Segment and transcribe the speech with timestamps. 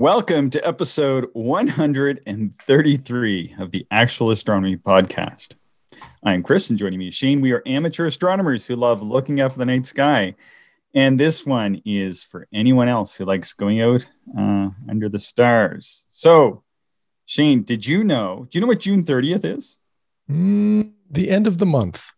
[0.00, 5.56] Welcome to episode 133 of the Actual Astronomy Podcast.
[6.24, 7.42] I'm Chris, and joining me is Shane.
[7.42, 10.36] We are amateur astronomers who love looking up the night sky.
[10.94, 14.08] And this one is for anyone else who likes going out
[14.38, 16.06] uh, under the stars.
[16.08, 16.62] So,
[17.26, 18.46] Shane, did you know?
[18.48, 19.76] Do you know what June 30th is?
[20.30, 22.10] Mm, the end of the month.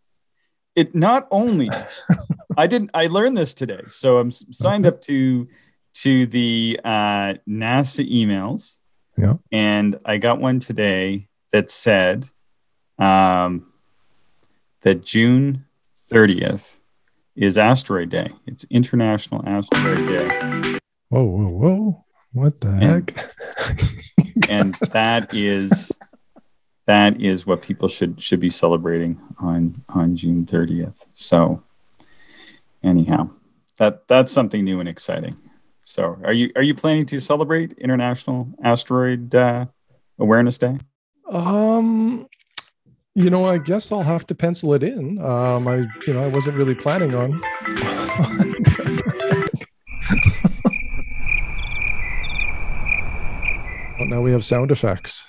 [0.73, 1.69] It not only,
[2.57, 3.81] I didn't, I learned this today.
[3.87, 5.49] So I'm signed up to
[5.93, 8.79] to the uh, NASA emails.
[9.17, 9.35] Yeah.
[9.51, 12.27] And I got one today that said
[12.97, 13.71] um,
[14.81, 15.65] that June
[16.11, 16.77] 30th
[17.35, 18.29] is Asteroid Day.
[18.45, 20.79] It's International Asteroid Day.
[21.09, 22.05] Whoa, whoa, whoa.
[22.33, 23.31] What the And- heck?
[24.49, 25.91] And that is
[26.85, 31.05] that is what people should should be celebrating on on June 30th.
[31.11, 31.63] So
[32.83, 33.29] anyhow,
[33.77, 35.37] that that's something new and exciting.
[35.83, 39.65] So are you are you planning to celebrate International Asteroid uh,
[40.17, 40.79] Awareness Day?
[41.29, 42.27] um,
[43.15, 45.23] you know, I guess I'll have to pencil it in.
[45.23, 47.31] Um, I, you know, I wasn't really planning on.
[53.99, 55.25] well, now we have sound effects.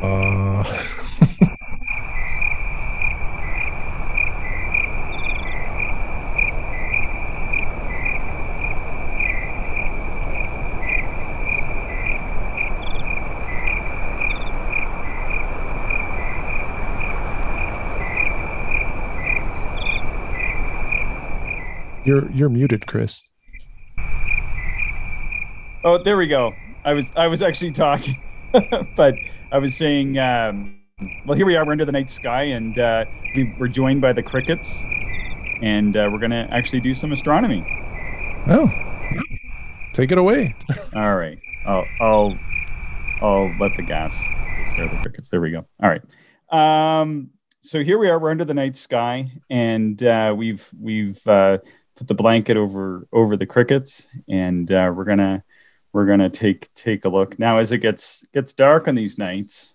[0.00, 0.88] Uh,
[22.08, 23.20] you're you're muted, Chris.
[25.84, 26.54] Oh, there we go.
[26.84, 28.14] I was I was actually talking,
[28.96, 29.14] but
[29.52, 30.18] I was saying.
[30.18, 30.74] Um,
[31.26, 31.64] well, here we are.
[31.64, 33.04] We're under the night sky, and uh,
[33.36, 34.84] we, we're joined by the crickets,
[35.62, 37.64] and uh, we're going to actually do some astronomy.
[38.48, 38.68] Oh,
[39.92, 40.56] take it away.
[40.96, 41.38] All right.
[41.66, 42.38] I'll I'll
[43.20, 44.18] I'll let the gas
[44.56, 45.28] take care of the crickets.
[45.28, 45.66] There we go.
[45.80, 46.02] All right.
[46.50, 47.30] Um,
[47.60, 48.18] so here we are.
[48.18, 51.58] We're under the night sky, and uh, we've we've uh,
[51.98, 55.42] put the blanket over over the crickets, and uh, we're gonna
[55.92, 59.74] we're gonna take take a look now as it gets gets dark on these nights.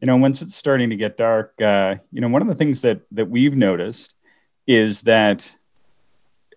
[0.00, 2.80] You know, once it's starting to get dark, uh, you know, one of the things
[2.80, 4.16] that that we've noticed
[4.66, 5.56] is that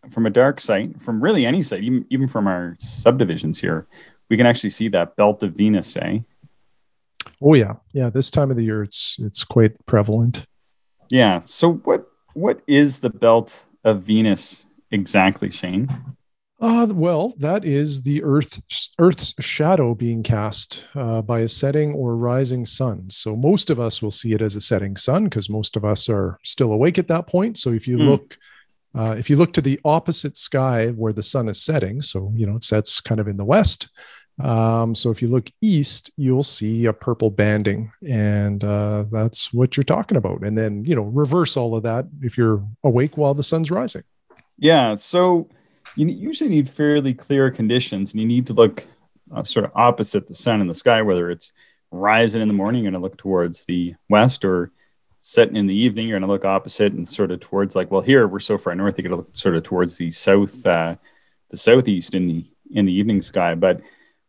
[0.10, 3.88] from a dark site, from really any site, even even from our subdivisions here,
[4.30, 6.20] we can actually see that belt of Venus, eh?
[7.42, 8.10] Oh yeah, yeah.
[8.10, 10.46] This time of the year, it's it's quite prevalent.
[11.10, 11.42] Yeah.
[11.44, 15.90] So what what is the belt of Venus exactly, Shane?
[16.60, 18.62] Uh, well, that is the Earth
[19.00, 23.10] Earth's shadow being cast uh, by a setting or rising sun.
[23.10, 26.08] So most of us will see it as a setting sun because most of us
[26.08, 27.58] are still awake at that point.
[27.58, 28.06] So if you Hmm.
[28.10, 28.38] look,
[28.94, 32.46] uh, if you look to the opposite sky where the sun is setting, so you
[32.46, 33.90] know it sets kind of in the west.
[34.40, 39.78] Um, so if you look east, you'll see a purple banding, and uh, that's what
[39.78, 40.44] you're talking about.
[40.44, 44.04] And then you know reverse all of that if you're awake while the sun's rising.
[44.62, 44.94] Yeah.
[44.96, 45.50] So
[45.98, 48.86] you usually need fairly clear conditions, and you need to look
[49.34, 51.52] uh, sort of opposite the sun in the sky, whether it's
[51.90, 54.72] rising in the morning, you're going to look towards the west, or
[55.20, 58.02] setting in the evening, you're going to look opposite and sort of towards like, well,
[58.02, 60.96] here we're so far north, you're going to look sort of towards the south, uh,
[61.50, 63.56] the southeast in the in the evening sky.
[63.56, 63.82] But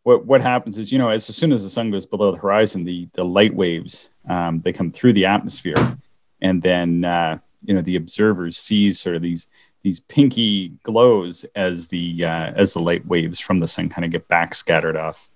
[0.02, 2.38] what what happens is, you know, as, as soon as the sun goes below the
[2.38, 5.98] horizon, the the light waves um, they come through the atmosphere,
[6.40, 9.48] and then uh, you know the observers sees sort of these
[9.82, 14.10] these pinky glows as the uh, as the light waves from the sun kind of
[14.10, 15.28] get back scattered off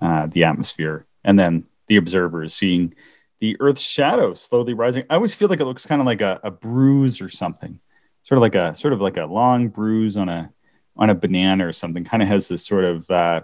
[0.00, 2.94] uh, the atmosphere, and then the observer is seeing
[3.40, 5.04] the Earth's shadow slowly rising.
[5.08, 7.78] I always feel like it looks kind of like a, a bruise or something,
[8.22, 10.52] sort of like a sort of like a long bruise on a
[10.96, 12.04] on a banana or something.
[12.04, 13.42] Kind of has this sort of uh,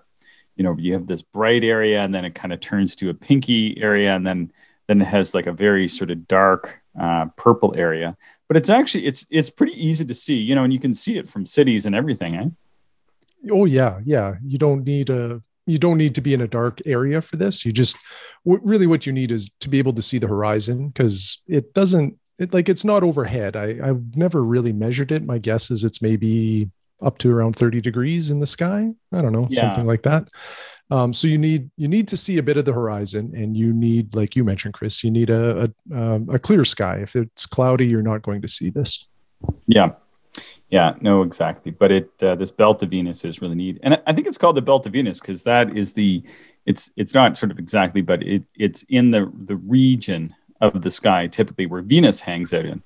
[0.57, 3.15] you know you have this bright area, and then it kind of turns to a
[3.15, 4.53] pinky area, and then
[4.89, 8.17] then it has like a very sort of dark uh, purple area
[8.49, 11.17] but it's actually it's it's pretty easy to see you know and you can see
[11.19, 12.49] it from cities and everything eh?
[13.53, 14.35] Oh yeah, yeah.
[14.45, 17.65] You don't need a you don't need to be in a dark area for this.
[17.65, 17.97] You just
[18.43, 21.73] what really what you need is to be able to see the horizon because it
[21.75, 23.55] doesn't it like it's not overhead.
[23.55, 25.25] I I've never really measured it.
[25.25, 26.71] My guess is it's maybe
[27.01, 28.91] up to around 30 degrees in the sky.
[29.13, 29.61] I don't know, Yeah.
[29.61, 30.27] something like that.
[30.91, 33.73] Um, so you need you need to see a bit of the horizon, and you
[33.73, 36.97] need, like you mentioned, Chris, you need a a, um, a clear sky.
[37.03, 39.05] If it's cloudy, you're not going to see this.
[39.67, 39.93] yeah
[40.71, 44.03] yeah no exactly but it uh, this belt of venus is really neat and I-
[44.09, 46.23] i think it's called the belt of venus because that is the
[46.67, 50.91] it's it's not sort of exactly but it it's in the the region of the
[50.91, 52.83] sky typically where venus hangs out in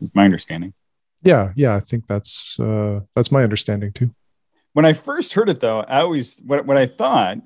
[0.00, 0.72] is my understanding.
[1.22, 4.10] Yeah, yeah, I think that's uh, that's my understanding too.
[4.76, 7.38] When I first heard it, though, I always what what I thought,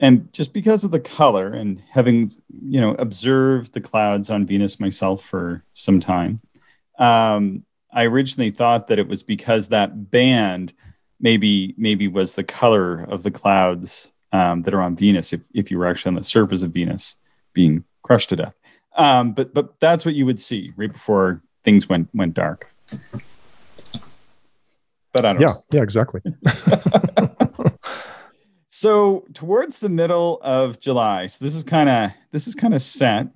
[0.00, 4.78] and just because of the color and having you know observed the clouds on Venus
[4.78, 6.38] myself for some time,
[7.00, 10.72] um, I originally thought that it was because that band
[11.18, 15.68] maybe maybe was the color of the clouds um, that are on Venus if, if
[15.68, 17.16] you were actually on the surface of Venus
[17.54, 18.54] being crushed to death.
[18.96, 22.72] Um, but but that's what you would see right before things went went dark.
[25.12, 25.64] But I don't yeah, know.
[25.72, 26.20] yeah, exactly.
[28.68, 32.82] so towards the middle of July, so this is kind of this is kind of
[32.82, 33.28] set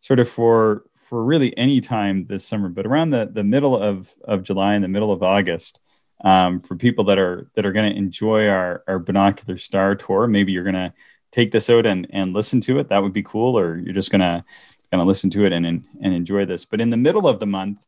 [0.00, 4.12] sort of for for really any time this summer, but around the the middle of
[4.24, 5.80] of July and the middle of August,
[6.24, 10.26] um, for people that are that are going to enjoy our our binocular star tour,
[10.26, 10.92] maybe you're going to
[11.32, 12.88] take this out and and listen to it.
[12.88, 14.44] That would be cool, or you're just gonna
[14.90, 16.64] gonna listen to it and and, and enjoy this.
[16.64, 17.84] But in the middle of the month,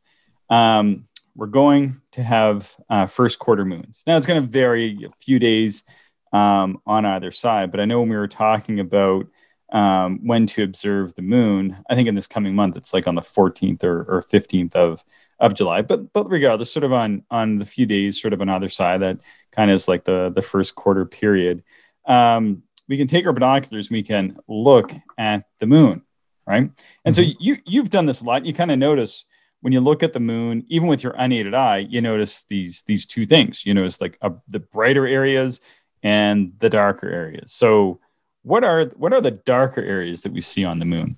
[0.51, 1.05] um,
[1.37, 4.03] we're going to have uh, first quarter moons.
[4.07, 5.85] Now it's going to vary a few days
[6.33, 9.27] um, on either side, but I know when we were talking about
[9.73, 13.15] um, when to observe the moon, I think in this coming month it's like on
[13.15, 15.05] the 14th or, or 15th of
[15.39, 15.83] of July.
[15.83, 19.01] But but regardless, sort of on on the few days, sort of on either side,
[19.03, 19.21] that
[19.53, 21.63] kind of is like the the first quarter period.
[22.07, 26.03] Um, we can take our binoculars, we can look at the moon,
[26.47, 26.63] right?
[26.63, 27.13] And mm-hmm.
[27.13, 28.47] so you you've done this a lot.
[28.47, 29.27] You kind of notice
[29.67, 33.05] when you look at the moon, even with your unaided eye, you notice these these
[33.05, 33.67] two things.
[33.67, 35.61] You notice like a, the brighter areas
[36.05, 37.53] and the darker areas.
[37.53, 37.99] So,
[38.45, 41.17] what are what are the darker areas that we see on the moon?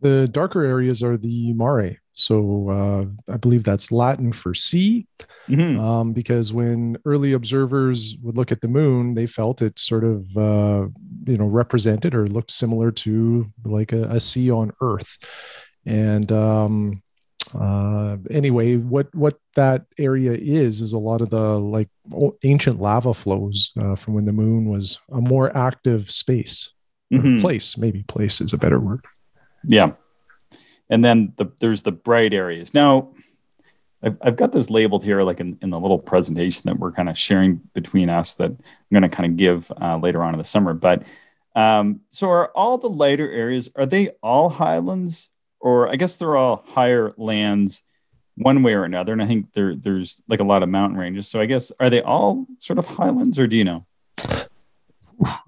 [0.00, 1.98] The darker areas are the mare.
[2.12, 5.06] So uh, I believe that's Latin for sea,
[5.46, 5.78] mm-hmm.
[5.78, 10.34] um, because when early observers would look at the moon, they felt it sort of
[10.34, 10.88] uh,
[11.26, 15.18] you know represented or looked similar to like a, a sea on Earth.
[15.84, 17.02] And um,
[17.54, 21.88] uh, anyway, what what that area is is a lot of the like
[22.42, 26.72] ancient lava flows uh, from when the moon was a more active space,
[27.12, 27.40] mm-hmm.
[27.40, 27.76] place.
[27.78, 29.04] Maybe place is a better word.
[29.64, 29.92] Yeah,
[30.88, 32.74] and then the, there's the bright areas.
[32.74, 33.12] Now,
[34.02, 37.08] I've, I've got this labeled here, like in, in the little presentation that we're kind
[37.08, 40.38] of sharing between us that I'm going to kind of give uh, later on in
[40.38, 40.74] the summer.
[40.74, 41.04] But
[41.54, 43.70] um, so are all the lighter areas?
[43.76, 45.30] Are they all highlands?
[45.60, 47.82] Or I guess they're all higher lands
[48.36, 49.12] one way or another.
[49.12, 51.28] And I think there there's like a lot of mountain ranges.
[51.28, 53.86] So I guess are they all sort of highlands or do you know?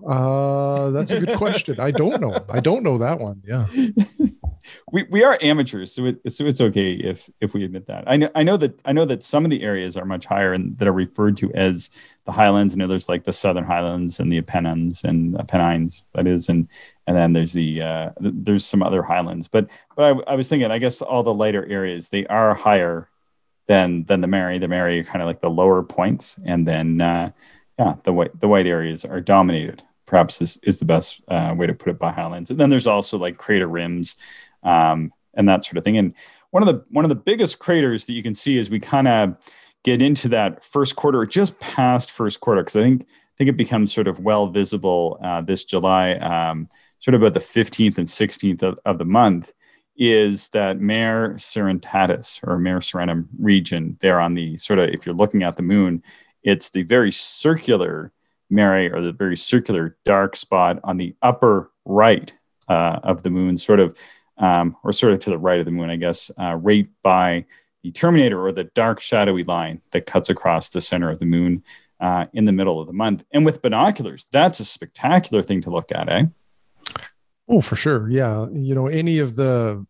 [0.06, 1.80] Uh, that's a good question.
[1.80, 2.44] I don't know.
[2.48, 3.42] I don't know that one.
[3.46, 3.66] Yeah.
[4.92, 8.04] we, we are amateurs, so it, so it's okay if if we admit that.
[8.06, 10.52] I know I know that I know that some of the areas are much higher
[10.52, 11.90] and that are referred to as
[12.24, 12.74] the highlands.
[12.74, 16.68] I know there's like the southern highlands and the Apennines and Apennines that is, and
[17.06, 19.48] and then there's the uh, there's some other highlands.
[19.48, 23.08] But but I, I was thinking, I guess all the lighter areas they are higher
[23.66, 24.58] than than the Mare.
[24.58, 27.30] The Mare kind of like the lower points, and then uh,
[27.78, 29.82] yeah, the white the white areas are dominated.
[30.06, 32.50] Perhaps is is the best uh, way to put it by highlands.
[32.50, 34.16] And then there's also like crater rims
[34.62, 35.96] um, and that sort of thing.
[35.96, 36.14] And
[36.50, 39.08] one of the one of the biggest craters that you can see as we kind
[39.08, 39.36] of
[39.84, 43.56] get into that first quarter, just past first quarter, because I think I think it
[43.56, 48.06] becomes sort of well visible uh, this July, um, sort of about the 15th and
[48.06, 49.52] 16th of, of the month,
[49.96, 55.14] is that Mare Serenitatis or Mare Serenum region there on the sort of if you're
[55.14, 56.02] looking at the moon,
[56.42, 58.12] it's the very circular
[58.52, 62.32] Mare or the very circular dark spot on the upper right
[62.68, 63.96] uh, of the moon, sort of
[64.38, 67.46] um, or sort of to the right of the moon, I guess, uh, right by
[67.82, 71.64] the terminator or the dark shadowy line that cuts across the center of the moon
[72.00, 73.24] uh, in the middle of the month.
[73.32, 76.26] And with binoculars, that's a spectacular thing to look at, eh?
[77.48, 78.08] Oh, for sure.
[78.10, 78.48] Yeah.
[78.52, 79.84] You know, any of the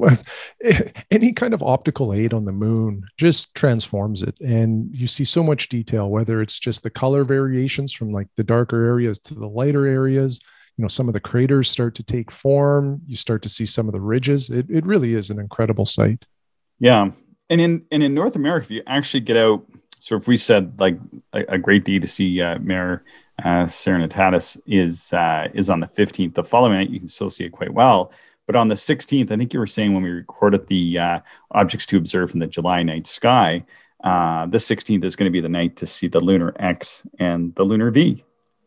[1.10, 4.38] any kind of optical aid on the moon just transforms it.
[4.40, 8.44] And you see so much detail whether it's just the color variations from like the
[8.44, 10.40] darker areas to the lighter areas.
[10.76, 13.02] You know some of the craters start to take form.
[13.06, 14.48] You start to see some of the ridges.
[14.48, 16.26] It, it really is an incredible sight.
[16.78, 17.10] Yeah.
[17.50, 19.66] And in and in north america if you actually get out
[20.02, 20.98] so if we said like
[21.32, 23.04] a, a great day to see uh, Mare
[23.44, 27.44] uh, Serenitatis is uh, is on the 15th the following night you can still see
[27.44, 28.12] it quite well
[28.52, 31.20] but on the 16th i think you were saying when we recorded the uh,
[31.52, 33.64] objects to observe in the july night sky
[34.04, 37.54] uh, the 16th is going to be the night to see the lunar x and
[37.54, 38.24] the lunar v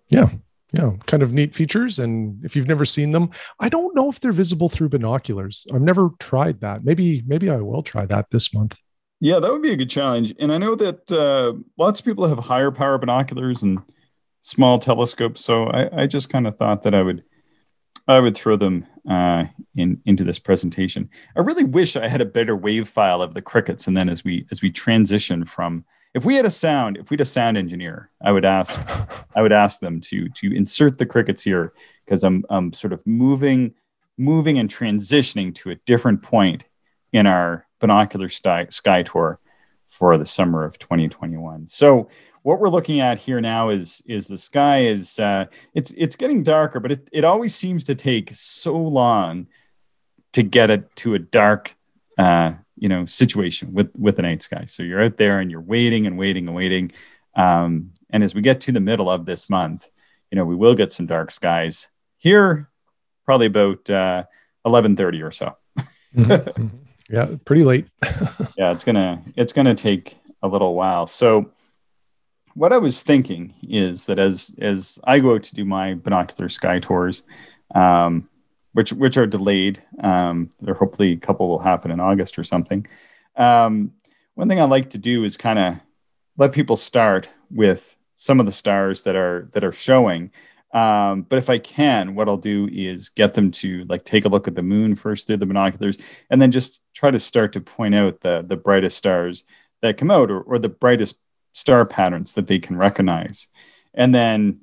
[0.09, 0.29] yeah
[0.73, 1.99] yeah, kind of neat features.
[1.99, 5.65] And if you've never seen them, I don't know if they're visible through binoculars.
[5.73, 6.83] I've never tried that.
[6.83, 8.77] Maybe, maybe I will try that this month.
[9.21, 10.35] Yeah, that would be a good challenge.
[10.37, 13.79] And I know that uh, lots of people have higher power binoculars and
[14.41, 15.45] small telescopes.
[15.45, 17.23] So I, I just kind of thought that I would
[18.07, 19.45] I would throw them uh,
[19.75, 21.09] in into this presentation.
[21.35, 24.24] I really wish I had a better wave file of the crickets, and then as
[24.24, 27.57] we as we transition from, if we had a sound, if we had a sound
[27.57, 28.79] engineer, I would ask,
[29.35, 31.74] I would ask them to to insert the crickets here
[32.05, 33.74] because I'm I'm sort of moving
[34.17, 36.65] moving and transitioning to a different point
[37.12, 39.39] in our binocular sky, sky tour
[39.88, 41.67] for the summer of 2021.
[41.67, 42.09] So
[42.45, 46.43] what we're looking at here now is is the sky is uh, it's it's getting
[46.43, 49.47] darker, but it, it always seems to take so long
[50.33, 51.75] to get it to a dark
[52.19, 54.65] uh, you know situation with with the night sky.
[54.65, 56.91] So you're out there and you're waiting and waiting and waiting.
[57.35, 59.89] Um, and as we get to the middle of this month,
[60.29, 62.69] you know we will get some dark skies here,
[63.25, 64.25] probably about uh,
[64.67, 65.57] 11:30 or so.
[65.79, 66.21] mm-hmm.
[66.31, 66.77] mm-hmm.
[67.09, 67.87] Yeah, pretty late.
[68.55, 71.07] yeah, it's gonna it's gonna take a little while.
[71.07, 71.51] So
[72.55, 76.50] what I was thinking is that as as I go out to do my binocular
[76.50, 77.24] sky tours,
[77.75, 78.29] um,
[78.71, 82.88] which which are delayed, um, there hopefully a couple will happen in August or something.
[83.35, 83.93] Um,
[84.35, 85.79] one thing I like to do is kind of
[86.38, 90.31] let people start with some of the stars that are that are showing.
[90.74, 94.29] Um, but if I can, what I'll do is get them to like take a
[94.29, 95.97] look at the moon first through the binoculars,
[96.29, 99.43] and then just try to start to point out the the brightest stars
[99.81, 101.19] that come out, or, or the brightest
[101.55, 103.50] star patterns that they can recognize
[103.93, 104.62] and then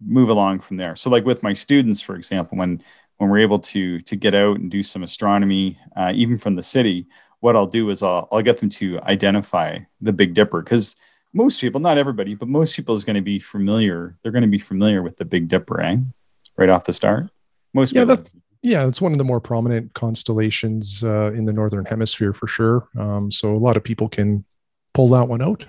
[0.00, 0.94] move along from there.
[0.94, 2.82] So like with my students for example when
[3.18, 6.62] when we're able to to get out and do some astronomy uh, even from the
[6.62, 7.06] city
[7.40, 10.96] what i'll do is I'll, I'll get them to identify the big dipper because
[11.32, 14.48] most people not everybody but most people is going to be familiar they're going to
[14.48, 15.96] be familiar with the big dipper eh?
[16.56, 17.30] right off the start?
[17.72, 21.84] Most yeah that's yeah it's one of the more prominent constellations uh, in the northern
[21.84, 22.88] hemisphere for sure.
[22.98, 24.44] Um, so a lot of people can
[24.92, 25.66] pull that one out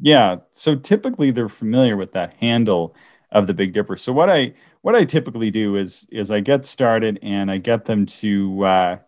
[0.00, 0.36] yeah.
[0.50, 2.96] So typically they're familiar with that handle
[3.30, 3.96] of the Big Dipper.
[3.96, 7.86] So what I what I typically do is is I get started and I get
[7.86, 8.98] them to uh,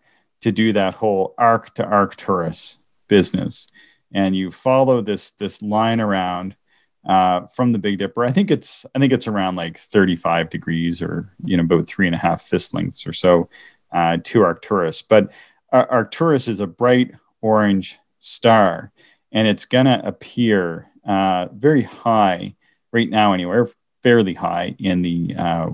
[0.40, 3.68] to do that whole arc to Arcturus business,
[4.12, 6.56] and you follow this this line around
[7.06, 8.24] uh, from the Big Dipper.
[8.24, 12.06] I think it's I think it's around like 35 degrees or you know about three
[12.06, 13.48] and a half fist lengths or so
[13.92, 15.02] uh, to Arcturus.
[15.02, 15.32] But
[15.72, 17.12] Arcturus is a bright
[17.42, 18.92] orange star
[19.34, 22.54] and it's going to appear uh, very high
[22.92, 23.68] right now, anywhere
[24.02, 25.70] fairly high in the uh,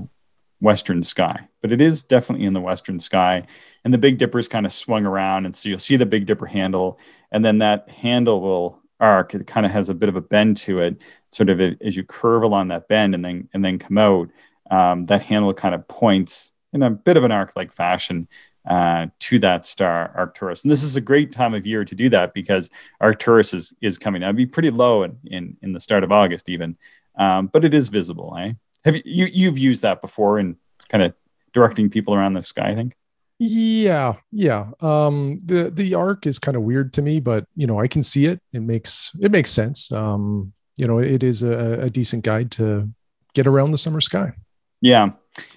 [0.60, 1.48] western sky.
[1.60, 3.46] But it is definitely in the western sky,
[3.84, 6.26] and the Big Dipper is kind of swung around, and so you'll see the Big
[6.26, 6.98] Dipper handle,
[7.30, 9.34] and then that handle will arc.
[9.34, 12.04] It kind of has a bit of a bend to it, sort of as you
[12.04, 14.30] curve along that bend, and then and then come out.
[14.70, 18.28] Um, that handle kind of points in a bit of an arc-like fashion
[18.68, 20.62] uh, to that star Arcturus.
[20.62, 23.98] And this is a great time of year to do that because Arcturus is, is
[23.98, 24.22] coming.
[24.22, 26.76] It'd be pretty low in, in, in the start of August even,
[27.16, 28.36] um, but it is visible.
[28.38, 28.52] Eh?
[28.84, 30.56] Have you, you you've used that before in
[30.88, 31.14] kind of
[31.52, 32.68] directing people around the sky?
[32.68, 32.96] I think.
[33.38, 34.70] Yeah, yeah.
[34.80, 38.02] Um, the the arc is kind of weird to me, but you know I can
[38.02, 38.40] see it.
[38.52, 39.90] It makes it makes sense.
[39.92, 42.88] Um, you know, it is a, a decent guide to
[43.34, 44.32] get around the summer sky.
[44.80, 45.10] Yeah,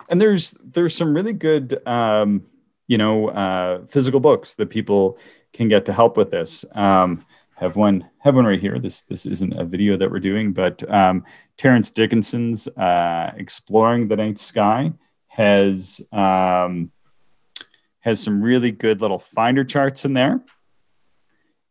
[0.09, 2.45] and there's there's some really good um,
[2.93, 5.17] you know uh, physical books that people
[5.51, 6.63] can get to help with this.
[6.75, 8.77] Um, have one have one right here.
[8.77, 11.25] This this isn't a video that we're doing, but um,
[11.57, 14.93] Terence Dickinson's uh, "Exploring the Night Sky"
[15.25, 16.91] has um,
[18.01, 20.43] has some really good little finder charts in there.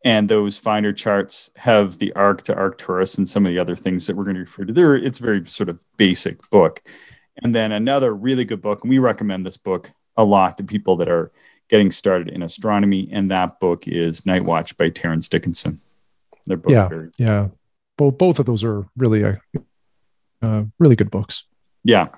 [0.04, 4.08] And those finder charts have the arc to Arcturus and some of the other things
[4.08, 4.72] that we're going to refer to.
[4.72, 6.82] There, it's a very sort of basic book.
[7.40, 10.96] And then another really good book, and we recommend this book a lot to people
[10.96, 11.32] that are
[11.68, 13.08] getting started in astronomy.
[13.10, 15.78] And that book is Night Watch by Terence Dickinson.
[16.46, 17.48] They're both yeah, very- yeah.
[17.96, 19.40] Both both of those are really a,
[20.40, 21.44] uh, really good books.
[21.84, 22.08] Yeah.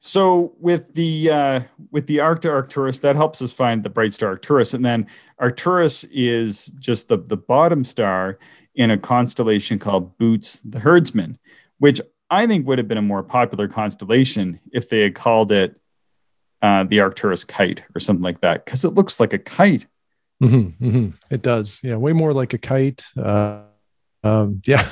[0.00, 4.12] So with the uh, with the Arc to Arcturus, that helps us find the bright
[4.12, 5.06] star Arcturus, and then
[5.38, 8.38] Arcturus is just the the bottom star
[8.74, 11.38] in a constellation called Boötes the Herdsman,
[11.78, 15.80] which I think would have been a more popular constellation if they had called it
[16.62, 19.86] uh, the Arcturus kite or something like that because it looks like a kite.
[20.42, 21.10] Mm-hmm, mm-hmm.
[21.30, 23.04] It does, yeah, way more like a kite.
[23.16, 23.62] Uh,
[24.24, 24.88] um, yeah,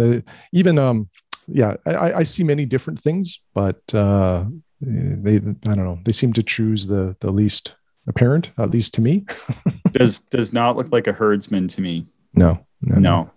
[0.00, 0.20] uh,
[0.52, 1.08] even um,
[1.46, 4.44] yeah, I, I, see many different things, but uh,
[4.80, 6.00] they I don't know.
[6.04, 7.76] They seem to choose the the least
[8.08, 9.24] apparent, at least to me.
[9.92, 12.06] does does not look like a herdsman to me.
[12.34, 13.30] No, no, no,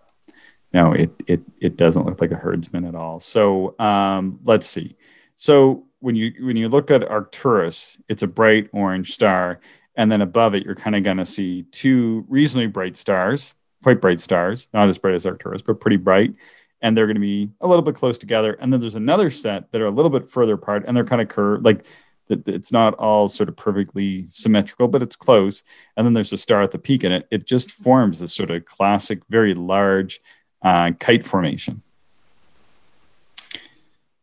[0.74, 0.94] no.
[0.94, 3.20] It it it doesn't look like a herdsman at all.
[3.20, 4.96] So um, let's see.
[5.36, 9.60] So when you when you look at Arcturus, it's a bright orange star,
[9.96, 14.02] and then above it, you're kind of going to see two reasonably bright stars, quite
[14.02, 16.34] bright stars, not as bright as Arcturus, but pretty bright,
[16.82, 18.54] and they're going to be a little bit close together.
[18.60, 21.22] And then there's another set that are a little bit further apart, and they're kind
[21.22, 21.86] of curved, like
[22.30, 25.64] it's not all sort of perfectly symmetrical, but it's close.
[25.98, 28.50] And then there's a star at the peak, and it it just forms this sort
[28.52, 30.20] of classic, very large
[30.64, 31.84] uh, kite formation.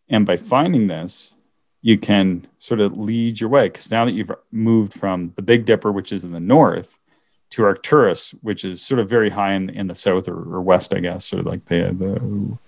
[0.09, 1.35] And by finding this,
[1.83, 5.65] you can sort of lead your way because now that you've moved from the Big
[5.65, 6.99] Dipper, which is in the north,
[7.51, 10.95] to Arcturus, which is sort of very high in, in the south or, or west,
[10.95, 12.59] I guess, of like the, the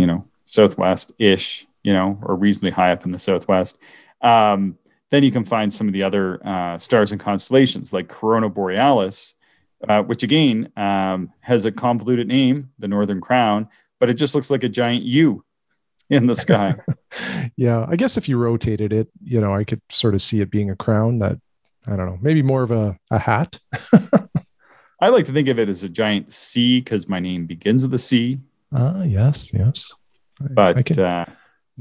[0.00, 3.78] you know, southwest ish, you know, or reasonably high up in the southwest.
[4.20, 4.78] Um,
[5.10, 9.34] then you can find some of the other uh, stars and constellations like Corona Borealis,
[9.88, 13.68] uh, which again um, has a convoluted name, the Northern Crown,
[13.98, 15.44] but it just looks like a giant U
[16.16, 16.76] in the sky.
[17.56, 20.50] yeah, I guess if you rotated it, you know, I could sort of see it
[20.50, 21.38] being a crown that
[21.86, 23.58] I don't know, maybe more of a, a hat.
[25.00, 27.94] I like to think of it as a giant C because my name begins with
[27.94, 28.40] a C.
[28.72, 29.92] Ah, uh, yes, yes.
[30.40, 31.24] But I can, uh,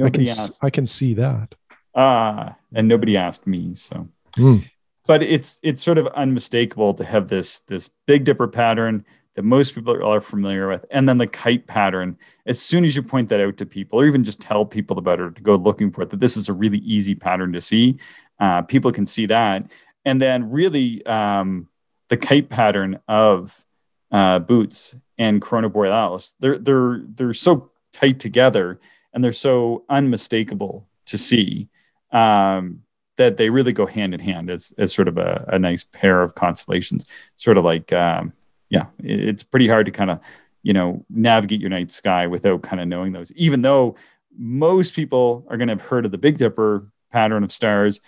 [0.03, 1.53] I can, asked, I can see that.
[1.93, 3.75] Ah, uh, and nobody asked me.
[3.75, 4.07] So,
[4.37, 4.63] mm.
[5.05, 9.75] but it's it's sort of unmistakable to have this this Big Dipper pattern that most
[9.75, 12.17] people are familiar with, and then the kite pattern.
[12.45, 15.19] As soon as you point that out to people, or even just tell people about
[15.19, 17.97] it, to go looking for it, that this is a really easy pattern to see.
[18.39, 19.69] Uh, people can see that,
[20.03, 21.67] and then really um,
[22.09, 23.65] the kite pattern of
[24.11, 26.35] uh, Boötes and Corona Borealis.
[26.39, 28.79] They're they're they're so tight together,
[29.13, 31.69] and they're so unmistakable to see.
[32.11, 32.83] Um,
[33.17, 36.23] that they really go hand in hand as, as sort of a, a nice pair
[36.23, 38.33] of constellations, sort of like um,
[38.71, 40.21] yeah, it's pretty hard to kind of,
[40.63, 43.31] you know, navigate your night sky without kind of knowing those.
[43.33, 43.95] Even though
[44.35, 47.99] most people are going to have heard of the Big Dipper pattern of stars,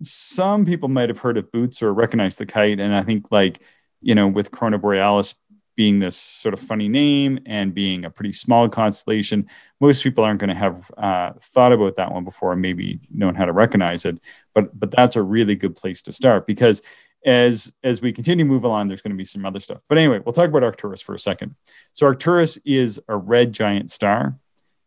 [0.00, 2.78] some people might have heard of Boötes or recognized the kite.
[2.78, 3.62] And I think, like,
[4.00, 5.34] you know, with Corona Borealis
[5.74, 9.48] being this sort of funny name and being a pretty small constellation,
[9.80, 13.34] most people aren't going to have uh, thought about that one before and maybe known
[13.34, 14.20] how to recognize it.
[14.54, 16.82] But but that's a really good place to start because
[17.24, 19.82] as as we continue to move along, there's going to be some other stuff.
[19.88, 21.54] But anyway, we'll talk about Arcturus for a second.
[21.92, 24.36] So Arcturus is a red giant star,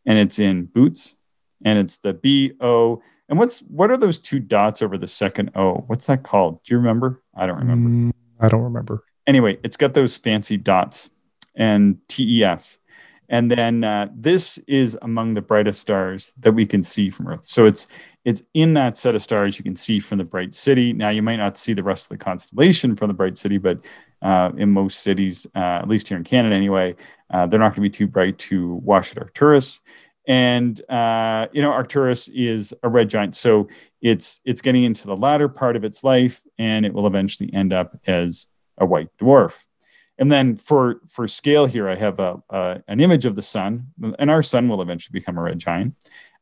[0.06, 1.16] and it's in Boötes,
[1.64, 3.02] and it's the B O.
[3.30, 5.84] And what's what are those two dots over the second O?
[5.88, 6.64] What's that called?
[6.64, 7.22] Do you remember?
[7.36, 7.90] I don't remember.
[7.90, 9.04] Mm, I don't remember.
[9.28, 11.10] Anyway, it's got those fancy dots
[11.56, 12.80] and TES.
[13.30, 17.46] And then uh, this is among the brightest stars that we can see from Earth.
[17.46, 17.88] So it's
[18.24, 20.94] it's in that set of stars you can see from the bright city.
[20.94, 23.80] Now you might not see the rest of the constellation from the bright city, but
[24.22, 26.96] uh, in most cities, uh, at least here in Canada anyway,
[27.30, 29.82] uh, they're not going to be too bright to watch at Arcturus.
[30.28, 33.68] And uh, you know, Arcturus is a red giant, so
[34.02, 37.74] it's it's getting into the latter part of its life, and it will eventually end
[37.74, 39.66] up as a white dwarf.
[40.18, 44.32] And then for for scale here, I have a, an image of the sun, and
[44.32, 45.96] our sun will eventually become a red giant.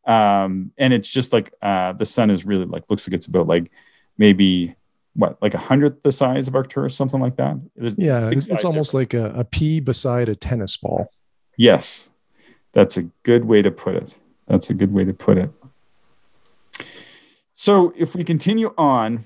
[0.05, 3.47] Um, and it's just like uh, the sun is really like looks like it's about
[3.47, 3.71] like
[4.17, 4.75] maybe
[5.15, 7.57] what like a hundredth the size of Arcturus, something like that.
[7.75, 9.13] There's yeah, it's, it's almost difference.
[9.13, 11.12] like a, a pea beside a tennis ball.
[11.57, 12.12] Yes,
[12.73, 14.17] that's a good way to put it.
[14.45, 15.51] That's a good way to put it.
[17.53, 19.23] So if we continue on,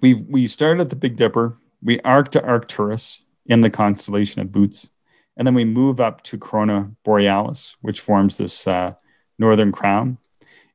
[0.00, 4.48] we we started at the Big Dipper we arc to Arcturus in the constellation of
[4.48, 4.90] Boötes,
[5.36, 8.94] and then we move up to Corona Borealis, which forms this uh,
[9.38, 10.18] northern crown.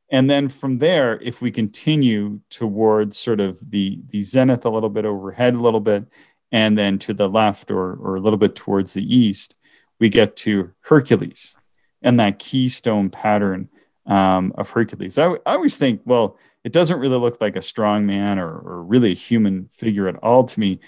[0.09, 4.89] And then from there, if we continue towards sort of the, the zenith a little
[4.89, 6.05] bit overhead, a little bit,
[6.51, 9.57] and then to the left or, or a little bit towards the east,
[9.99, 11.57] we get to Hercules
[12.03, 13.69] and that keystone pattern
[14.05, 15.17] um, of Hercules.
[15.17, 18.83] I, I always think, well, it doesn't really look like a strong man or, or
[18.83, 20.79] really a human figure at all to me.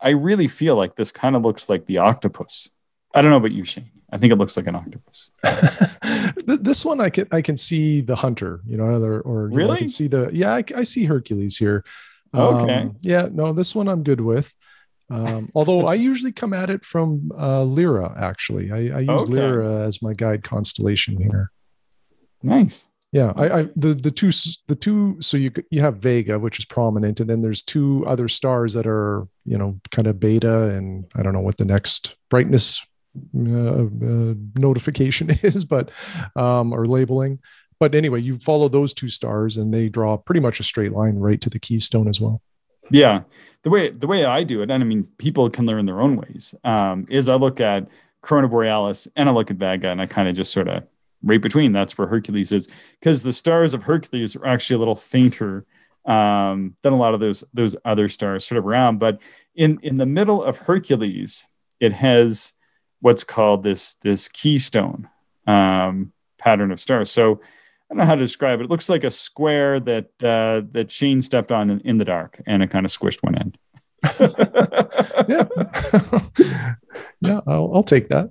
[0.00, 2.70] I really feel like this kind of looks like the octopus.
[3.14, 3.90] I don't know about you, Shane.
[4.12, 5.30] I think it looks like an octopus.
[6.46, 9.74] this one, I can I can see the hunter, you know, or, or really know,
[9.74, 11.84] I can see the yeah, I, I see Hercules here.
[12.34, 12.74] Okay.
[12.74, 14.54] Um, yeah, no, this one I'm good with.
[15.10, 19.32] Um, although I usually come at it from uh, Lyra, actually, I, I use okay.
[19.32, 21.50] Lyra as my guide constellation here.
[22.42, 22.89] Nice.
[23.12, 24.30] Yeah, I, I the the two
[24.68, 28.28] the two so you you have Vega which is prominent and then there's two other
[28.28, 32.14] stars that are you know kind of beta and I don't know what the next
[32.28, 32.86] brightness
[33.36, 35.90] uh, uh, notification is but
[36.36, 37.40] um or labeling
[37.80, 41.16] but anyway you follow those two stars and they draw pretty much a straight line
[41.16, 42.40] right to the keystone as well.
[42.92, 43.22] Yeah,
[43.62, 46.16] the way the way I do it, and I mean people can learn their own
[46.16, 46.54] ways.
[46.64, 47.88] Um, is I look at
[48.20, 50.84] Corona Borealis and I look at Vega and I kind of just sort of
[51.22, 54.96] right between that's where hercules is because the stars of hercules are actually a little
[54.96, 55.64] fainter
[56.06, 59.20] um, than a lot of those those other stars sort of around but
[59.54, 61.46] in in the middle of hercules
[61.78, 62.54] it has
[63.00, 65.08] what's called this this keystone
[65.46, 67.40] um, pattern of stars so
[67.90, 68.64] I don't know how to describe it.
[68.64, 72.40] It looks like a square that uh, that Shane stepped on in, in the dark,
[72.46, 73.58] and it kind of squished one end.
[75.28, 75.44] yeah,
[77.20, 78.30] yeah, I'll, I'll take that.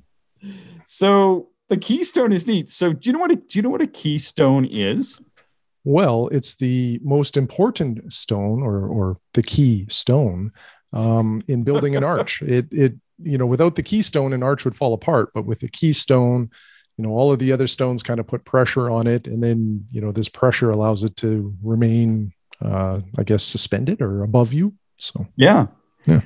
[0.85, 2.69] So the keystone is neat.
[2.69, 5.21] So do you know what a, do you know what a keystone is?
[5.85, 10.51] Well, it's the most important stone, or or the key stone,
[10.91, 12.41] um, in building an arch.
[12.47, 15.31] It it you know without the keystone, an arch would fall apart.
[15.33, 16.49] But with the keystone,
[16.97, 19.85] you know all of the other stones kind of put pressure on it, and then
[19.91, 24.73] you know this pressure allows it to remain, uh, I guess, suspended or above you.
[24.97, 25.67] So yeah,
[26.07, 26.21] yeah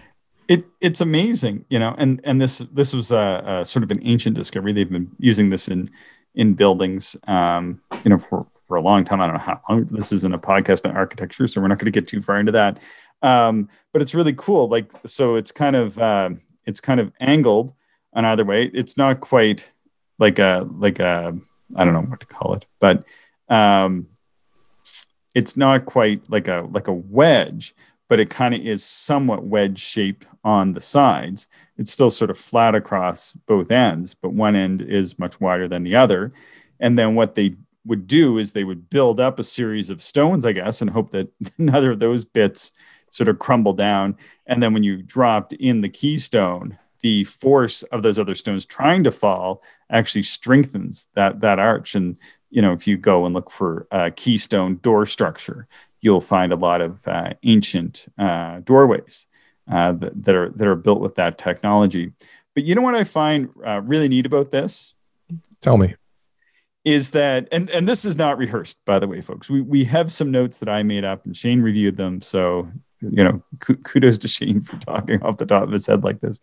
[0.53, 3.99] it it's amazing, you know, and and this this was a, a, sort of an
[4.03, 4.71] ancient discovery.
[4.71, 5.89] They've been using this in
[6.35, 9.19] in buildings, um, you know, for for a long time.
[9.19, 9.85] I don't know how long.
[9.85, 12.51] This isn't a podcast on architecture, so we're not going to get too far into
[12.51, 12.79] that.
[13.23, 14.67] Um, but it's really cool.
[14.67, 16.29] Like so, it's kind of uh,
[16.67, 17.73] it's kind of angled
[18.13, 18.65] on either way.
[18.65, 19.73] It's not quite
[20.19, 21.35] like a like a
[21.75, 23.05] I don't know what to call it, but
[23.49, 24.07] um,
[25.33, 27.73] it's not quite like a like a wedge,
[28.07, 31.47] but it kind of is somewhat wedge shaped on the sides.
[31.77, 35.83] It's still sort of flat across both ends, but one end is much wider than
[35.83, 36.31] the other.
[36.79, 40.45] And then what they would do is they would build up a series of stones,
[40.45, 42.71] I guess, and hope that another of those bits
[43.09, 44.17] sort of crumble down.
[44.47, 49.03] And then when you dropped in the keystone, the force of those other stones trying
[49.03, 51.95] to fall actually strengthens that that arch.
[51.95, 52.17] And
[52.49, 55.67] you know, if you go and look for a keystone door structure,
[55.99, 59.27] you'll find a lot of uh, ancient uh, doorways
[59.71, 62.11] uh, that, that, are that are built with that technology.
[62.53, 64.93] But you know what I find uh, really neat about this?
[65.61, 65.95] Tell me.
[66.85, 69.49] Is that and and this is not rehearsed, by the way, folks.
[69.49, 72.21] We we have some notes that I made up, and Shane reviewed them.
[72.21, 76.19] So you know, kudos to Shane for talking off the top of his head like
[76.19, 76.39] this.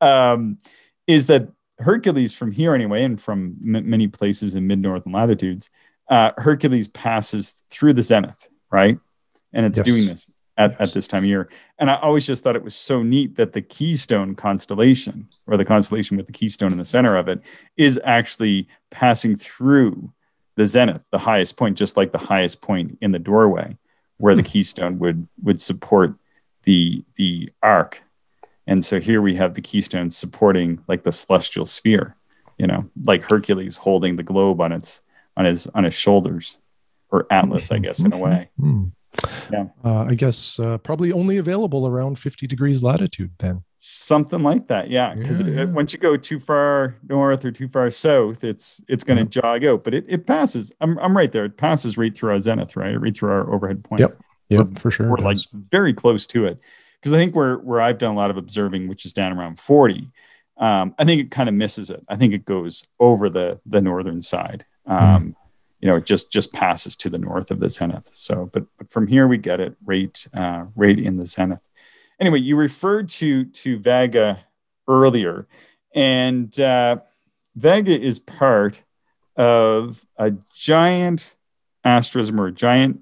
[0.00, 0.58] Um,
[1.06, 5.68] is that Hercules from here anyway, and from m- many places in mid northern latitudes,
[6.08, 8.98] uh, Hercules passes through the zenith right?
[9.52, 9.86] And it's yes.
[9.86, 11.48] doing this at, at this time of year.
[11.78, 15.64] And I always just thought it was so neat that the Keystone constellation, or the
[15.64, 17.40] constellation with the Keystone in the center of it,
[17.76, 20.12] is actually passing through
[20.56, 23.76] the zenith, the highest point, just like the highest point in the doorway,
[24.18, 24.48] where the hmm.
[24.48, 26.14] Keystone would would support
[26.64, 28.02] the the arc.
[28.66, 32.16] And so here we have the Keystone supporting like the celestial sphere,
[32.58, 35.02] you know, like Hercules holding the globe on its
[35.36, 36.60] on his on his shoulders
[37.10, 38.50] or Atlas, I guess, in a way.
[39.52, 39.66] Yeah.
[39.84, 43.62] Uh, I guess uh, probably only available around 50 degrees latitude then.
[43.76, 44.90] Something like that.
[44.90, 45.14] Yeah.
[45.14, 45.64] Because yeah, yeah.
[45.64, 49.42] once you go too far north or too far south, it's it's going to yeah.
[49.42, 50.72] jog out, but it, it passes.
[50.80, 51.44] I'm, I'm right there.
[51.44, 53.00] It passes right through our zenith, right?
[53.00, 54.00] Right through our overhead point.
[54.00, 54.20] Yep.
[54.48, 54.60] Yep.
[54.60, 55.10] We're, for sure.
[55.10, 56.60] We're like very close to it.
[57.00, 59.58] Because I think where, where I've done a lot of observing, which is down around
[59.58, 60.08] 40,
[60.58, 62.04] um, I think it kind of misses it.
[62.08, 64.64] I think it goes over the the northern side.
[64.86, 64.92] Hmm.
[64.92, 65.34] Um, mm
[65.82, 68.08] you know, it just just passes to the north of the zenith.
[68.12, 71.68] So, but but from here we get it right uh, right in the zenith.
[72.20, 74.44] Anyway, you referred to to Vega
[74.88, 75.48] earlier,
[75.94, 76.98] and uh,
[77.56, 78.84] Vega is part
[79.36, 81.34] of a giant
[81.84, 83.00] asterism or a giant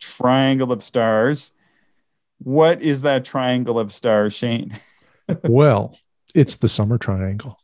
[0.00, 1.52] triangle of stars.
[2.38, 4.74] What is that triangle of stars, Shane?
[5.44, 5.96] well,
[6.34, 7.58] it's the summer triangle.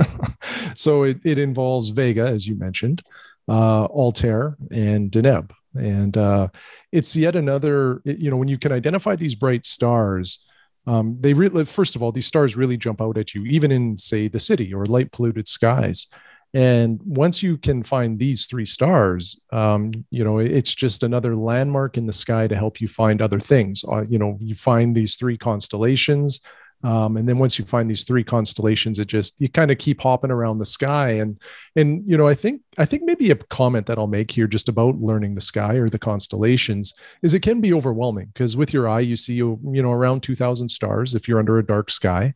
[0.74, 3.02] so it, it involves Vega, as you mentioned,
[3.48, 5.50] uh, Altair, and Deneb.
[5.74, 6.48] And uh,
[6.92, 10.44] it's yet another, you know, when you can identify these bright stars,
[10.86, 13.96] um, they really, first of all, these stars really jump out at you, even in,
[13.98, 16.06] say, the city or light polluted skies.
[16.54, 21.98] And once you can find these three stars, um, you know, it's just another landmark
[21.98, 23.84] in the sky to help you find other things.
[23.86, 26.40] Uh, you know, you find these three constellations,
[26.84, 30.00] um, and then once you find these three constellations, it just you kind of keep
[30.00, 31.10] hopping around the sky.
[31.10, 31.40] And
[31.74, 34.68] and you know, I think I think maybe a comment that I'll make here just
[34.68, 38.88] about learning the sky or the constellations is it can be overwhelming because with your
[38.88, 41.90] eye you see you you know around two thousand stars if you're under a dark
[41.90, 42.34] sky,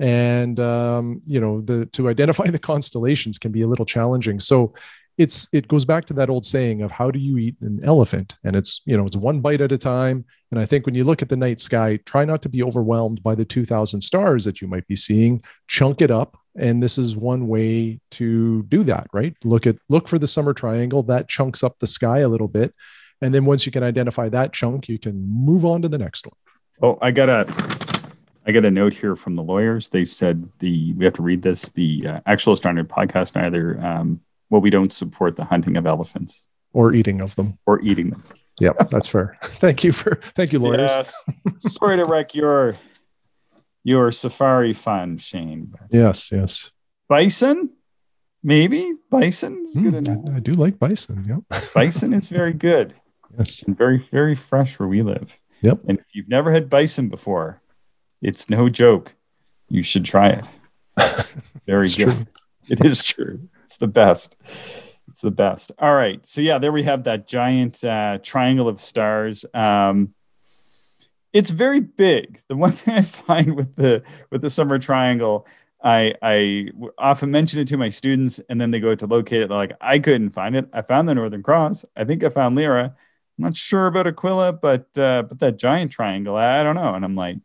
[0.00, 4.40] and um, you know the to identify the constellations can be a little challenging.
[4.40, 4.72] So
[5.18, 8.38] it's it goes back to that old saying of how do you eat an elephant?
[8.44, 10.24] And it's you know it's one bite at a time.
[10.50, 13.22] And i think when you look at the night sky try not to be overwhelmed
[13.22, 15.42] by the 2000 stars that you might be seeing.
[15.68, 16.36] Chunk it up.
[16.56, 19.34] And this is one way to do that right?
[19.44, 21.02] Look at look for the summer triangle.
[21.02, 22.74] That chunks up the sky a little bit.
[23.20, 26.26] And then once you can identify that chunk you can move on to the next
[26.26, 26.36] one.
[26.82, 27.46] Oh i got a
[28.44, 29.88] I got a note here from the lawyers.
[29.88, 31.70] They said the we have to read this.
[31.70, 34.20] The uh, actual astronomy podcast neither um,
[34.52, 38.22] well, we don't support the hunting of elephants or eating of them or eating them.
[38.60, 39.38] Yep, that's fair.
[39.42, 40.90] thank you for thank you, lawyers.
[40.90, 41.14] Yes.
[41.56, 42.76] Sorry to wreck your
[43.82, 45.72] your safari fun, Shane.
[45.90, 46.70] Yes, yes.
[47.08, 47.70] Bison,
[48.42, 50.34] maybe bison is good Mm, enough.
[50.34, 51.24] I, I do like bison.
[51.50, 51.70] Yep.
[51.74, 52.92] Bison is very good
[53.38, 53.62] yes.
[53.62, 55.40] and very very fresh where we live.
[55.62, 55.80] Yep.
[55.88, 57.62] And if you've never had bison before,
[58.20, 59.14] it's no joke.
[59.70, 60.44] You should try it.
[61.66, 62.10] Very good.
[62.10, 62.24] true.
[62.68, 63.48] It is true.
[63.72, 64.36] It's the best.
[65.08, 65.72] It's the best.
[65.78, 66.24] All right.
[66.26, 69.46] So yeah, there we have that giant uh, triangle of stars.
[69.54, 70.12] Um,
[71.32, 72.38] it's very big.
[72.48, 75.46] The one thing I find with the with the summer triangle,
[75.82, 79.48] I I often mention it to my students, and then they go to locate it.
[79.48, 80.68] They're like, I couldn't find it.
[80.74, 81.86] I found the Northern Cross.
[81.96, 82.84] I think I found Lyra.
[82.84, 86.92] I'm not sure about Aquila, but uh, but that giant triangle, I, don't know.
[86.94, 87.38] And I'm like,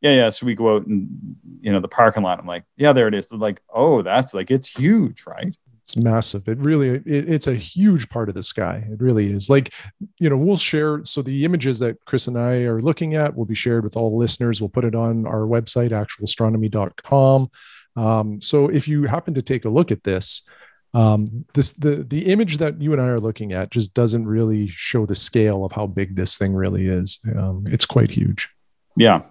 [0.00, 0.28] yeah, yeah.
[0.30, 2.38] So we go out and you know the parking lot.
[2.38, 3.28] I'm like, yeah, there it is.
[3.28, 5.54] They're like, oh, that's like it's huge, right?
[5.84, 6.48] It's massive.
[6.48, 8.86] It really, it, it's a huge part of the sky.
[8.90, 9.50] It really is.
[9.50, 9.74] Like,
[10.18, 11.04] you know, we'll share.
[11.04, 14.16] So the images that Chris and I are looking at will be shared with all
[14.16, 14.62] listeners.
[14.62, 17.50] We'll put it on our website, actualastronomy.com.
[17.96, 20.48] Um, so if you happen to take a look at this,
[20.94, 24.68] um, this the the image that you and I are looking at just doesn't really
[24.68, 27.18] show the scale of how big this thing really is.
[27.36, 28.48] Um, it's quite huge.
[28.96, 29.22] Yeah.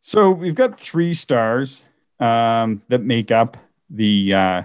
[0.00, 1.86] So we've got three stars
[2.18, 3.56] um, that make up
[3.88, 4.62] the uh,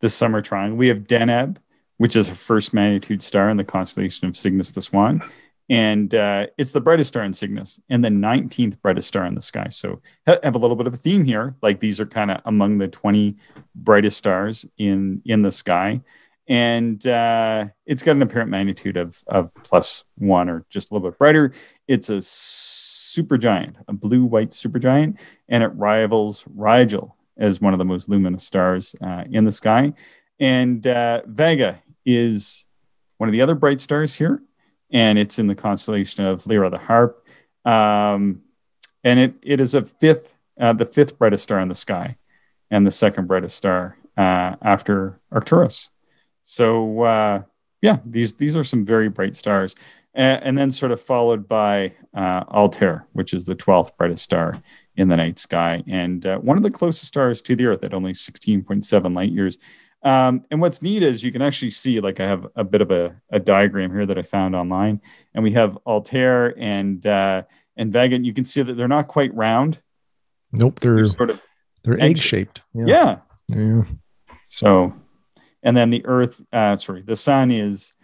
[0.00, 0.76] the summer triangle.
[0.76, 1.56] We have Deneb,
[1.98, 5.22] which is a first magnitude star in the constellation of Cygnus the Swan,
[5.68, 9.42] and uh, it's the brightest star in Cygnus and the 19th brightest star in the
[9.42, 9.66] sky.
[9.70, 11.54] So ha- have a little bit of a theme here.
[11.60, 13.36] Like these are kind of among the 20
[13.74, 16.02] brightest stars in in the sky.
[16.48, 21.10] And uh, it's got an apparent magnitude of, of plus one or just a little
[21.10, 21.52] bit brighter.
[21.88, 27.84] It's a supergiant, a blue white supergiant, and it rivals Rigel as one of the
[27.84, 29.92] most luminous stars uh, in the sky.
[30.38, 32.66] And uh, Vega is
[33.18, 34.42] one of the other bright stars here,
[34.90, 37.26] and it's in the constellation of Lyra the Harp.
[37.64, 38.42] Um,
[39.04, 42.16] and it, it is a fifth, uh, the fifth brightest star in the sky,
[42.70, 45.90] and the second brightest star uh, after Arcturus.
[46.42, 47.42] So uh,
[47.82, 49.74] yeah, these these are some very bright stars,
[50.16, 54.60] and, and then sort of followed by uh, Altair, which is the twelfth brightest star
[54.96, 57.94] in the night sky, and uh, one of the closest stars to the Earth at
[57.94, 59.58] only sixteen point seven light years.
[60.02, 62.90] Um, and what's neat is you can actually see, like I have a bit of
[62.90, 65.00] a, a diagram here that I found online,
[65.34, 67.42] and we have Altair and uh,
[67.76, 68.16] and Vega.
[68.16, 69.82] And you can see that they're not quite round;
[70.52, 71.40] Nope, they're they're sort of
[71.82, 72.62] they're egg shaped.
[72.74, 73.18] yeah.
[73.48, 73.82] yeah.
[74.48, 74.94] So,
[75.62, 77.95] and then the Earth, uh, sorry, the Sun is,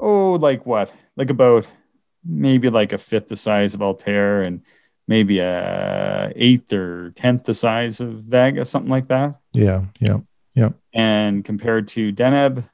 [0.00, 0.92] oh, like what?
[1.16, 1.66] Like about
[2.24, 4.62] maybe like a fifth the size of Altair and
[5.06, 9.38] maybe a eighth or tenth the size of Vega, something like that.
[9.52, 10.18] Yeah, yeah.
[10.54, 10.70] Yeah.
[10.92, 12.68] And compared to Deneb,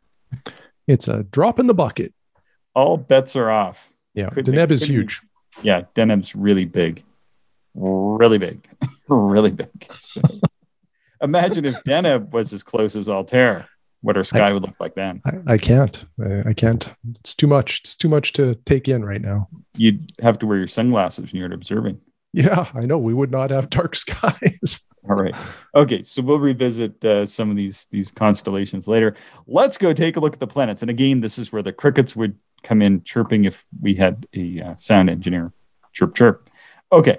[0.86, 2.12] It's a drop in the bucket.
[2.74, 3.88] all bets are off.
[4.14, 5.22] Yeah, Couldn't- Deneb is couldn't- huge.
[5.62, 7.02] Yeah, Deneb's really big,
[7.74, 8.66] really big,
[9.08, 9.68] really big.
[9.94, 10.20] So,
[11.22, 13.66] imagine if Deneb was as close as Altair,
[14.02, 15.20] what our sky would look like then.
[15.24, 16.04] I, I can't.
[16.24, 16.88] I, I can't.
[17.18, 17.80] It's too much.
[17.80, 19.48] It's too much to take in right now.
[19.76, 22.00] You'd have to wear your sunglasses when you're observing.
[22.32, 22.98] Yeah, I know.
[22.98, 24.86] We would not have dark skies.
[25.08, 25.34] All right.
[25.74, 29.14] Okay, so we'll revisit uh, some of these these constellations later.
[29.46, 30.82] Let's go take a look at the planets.
[30.82, 34.60] And again, this is where the crickets would come in chirping if we had a
[34.60, 35.52] uh, sound engineer.
[35.92, 36.50] Chirp chirp.
[36.92, 37.18] Okay.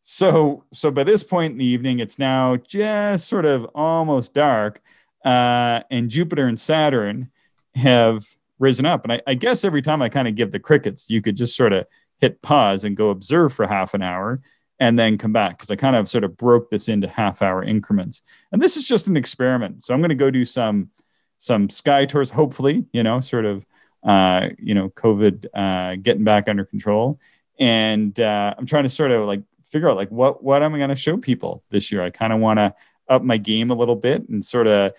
[0.00, 4.82] So so by this point in the evening, it's now just sort of almost dark,
[5.24, 7.30] uh, and Jupiter and Saturn
[7.74, 8.24] have
[8.58, 9.04] risen up.
[9.04, 11.56] And I, I guess every time I kind of give the crickets, you could just
[11.56, 11.86] sort of
[12.20, 14.40] hit pause and go observe for half an hour
[14.78, 17.62] and then come back because I kind of sort of broke this into half hour
[17.62, 18.22] increments.
[18.52, 19.84] And this is just an experiment.
[19.84, 20.90] So I'm going to go do some
[21.38, 23.66] some sky tours, hopefully, you know, sort of
[24.04, 27.20] uh, you know, COVID uh, getting back under control.
[27.58, 30.78] And uh, I'm trying to sort of like figure out like what what am I
[30.78, 32.02] going to show people this year?
[32.02, 32.74] I kind of want to
[33.12, 34.92] up my game a little bit and sort of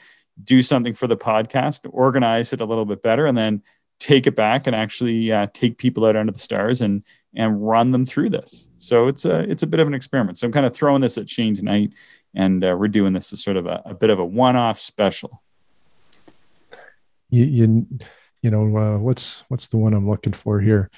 [0.43, 3.61] do something for the podcast, organize it a little bit better, and then
[3.99, 7.03] take it back and actually uh, take people out under the stars and
[7.35, 8.69] and run them through this.
[8.77, 10.37] So it's a it's a bit of an experiment.
[10.37, 11.93] So I'm kind of throwing this at Shane tonight,
[12.33, 15.41] and uh, we're doing this as sort of a, a bit of a one-off special.
[17.29, 17.87] You, you,
[18.43, 20.91] you know, uh, what's what's the one I'm looking for here?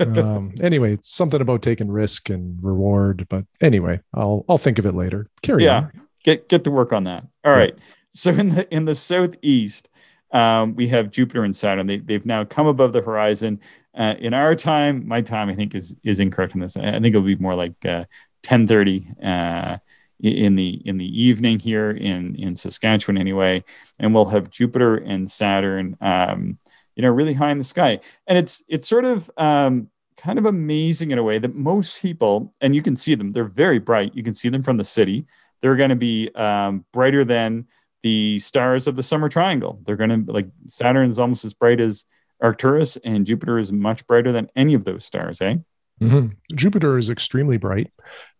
[0.00, 3.26] Um, anyway, it's something about taking risk and reward.
[3.28, 5.26] But anyway, I'll I'll think of it later.
[5.42, 5.78] Carry Yeah.
[5.78, 5.92] on.
[6.24, 7.26] Get get to work on that.
[7.44, 7.76] All right.
[8.10, 9.88] So in the in the southeast,
[10.32, 11.86] um, we have Jupiter and Saturn.
[11.86, 13.60] They they've now come above the horizon.
[13.94, 16.76] Uh, in our time, my time I think is is incorrect in this.
[16.76, 18.04] I think it'll be more like uh,
[18.42, 19.78] 10:30 uh,
[20.20, 23.64] in the in the evening here in in Saskatchewan anyway,
[23.98, 26.58] and we'll have Jupiter and Saturn, um,
[26.96, 30.46] you know, really high in the sky, and it's it's sort of um, kind of
[30.46, 34.14] amazing in a way that most people, and you can see them, they're very bright.
[34.14, 35.26] You can see them from the city.
[35.62, 37.66] They're going to be um, brighter than
[38.02, 39.80] the stars of the summer triangle.
[39.84, 42.04] They're going to like Saturn is almost as bright as
[42.42, 45.56] Arcturus, and Jupiter is much brighter than any of those stars, eh?
[46.00, 46.28] Mm-hmm.
[46.54, 47.92] Jupiter is extremely bright.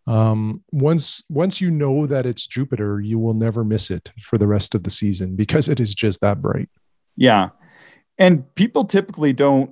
[0.07, 4.49] Um, once once you know that it's Jupiter, you will never miss it for the
[4.49, 6.69] rest of the season because it is just that bright.
[7.17, 7.51] Yeah,
[8.19, 9.71] and people typically don't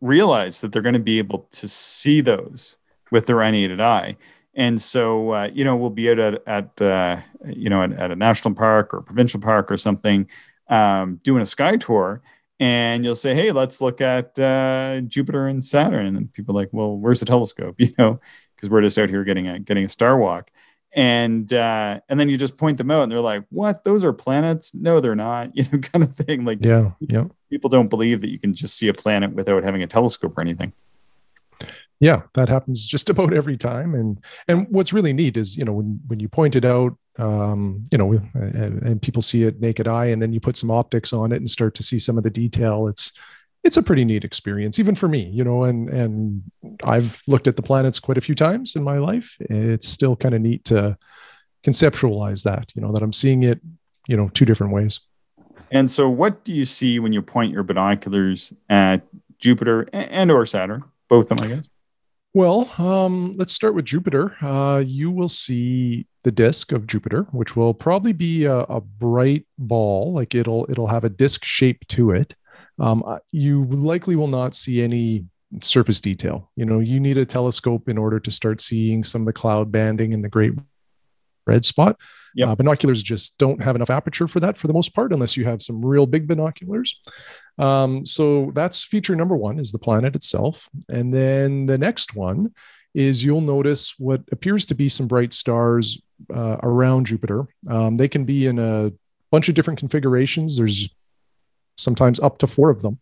[0.00, 2.76] realize that they're going to be able to see those
[3.10, 4.16] with their unaided eye.
[4.54, 8.10] And so, uh, you know, we'll be out at, at uh, you know, at, at,
[8.10, 10.28] a national park or provincial park or something,
[10.68, 12.20] um, doing a sky tour,
[12.60, 16.60] and you'll say, "Hey, let's look at uh, Jupiter and Saturn." And then people are
[16.62, 18.20] like, "Well, where's the telescope?" You know,
[18.54, 20.50] because we're just out here getting a getting a star walk.
[20.94, 23.84] And uh, and then you just point them out, and they're like, "What?
[23.84, 24.74] Those are planets?
[24.74, 26.44] No, they're not." You know, kind of thing.
[26.44, 27.24] Like, yeah, yeah.
[27.48, 30.42] People don't believe that you can just see a planet without having a telescope or
[30.42, 30.74] anything
[32.02, 35.72] yeah that happens just about every time and and what's really neat is you know
[35.72, 39.86] when when you point it out um you know and, and, people see it naked
[39.86, 42.24] eye and then you put some optics on it and start to see some of
[42.24, 43.12] the detail it's
[43.64, 46.42] it's a pretty neat experience even for me you know and and
[46.84, 49.36] i've looked at the planets quite a few times in my life.
[49.40, 50.96] It's still kind of neat to
[51.64, 53.60] conceptualize that you know that i'm seeing it
[54.08, 55.00] you know two different ways.
[55.70, 59.02] And so what do you see when you point your binoculars at
[59.38, 60.84] jupiter and or saturn?
[61.08, 61.70] Both of them i guess
[62.34, 64.34] well, um, let's start with Jupiter.
[64.42, 69.46] Uh, you will see the disk of Jupiter, which will probably be a, a bright
[69.58, 72.34] ball, like it'll it'll have a disk shape to it.
[72.78, 75.26] Um, you likely will not see any
[75.60, 76.50] surface detail.
[76.56, 79.70] You know, you need a telescope in order to start seeing some of the cloud
[79.70, 80.54] banding and the great
[81.46, 82.00] red spot.
[82.34, 82.48] Yep.
[82.48, 85.44] Uh, binoculars just don't have enough aperture for that for the most part, unless you
[85.44, 87.00] have some real big binoculars.
[87.58, 90.68] Um, so that's feature number one is the planet itself.
[90.88, 92.52] And then the next one
[92.94, 96.00] is you'll notice what appears to be some bright stars
[96.34, 97.46] uh, around Jupiter.
[97.68, 98.92] Um, they can be in a
[99.30, 100.56] bunch of different configurations.
[100.56, 100.88] There's
[101.76, 102.98] sometimes up to four of them.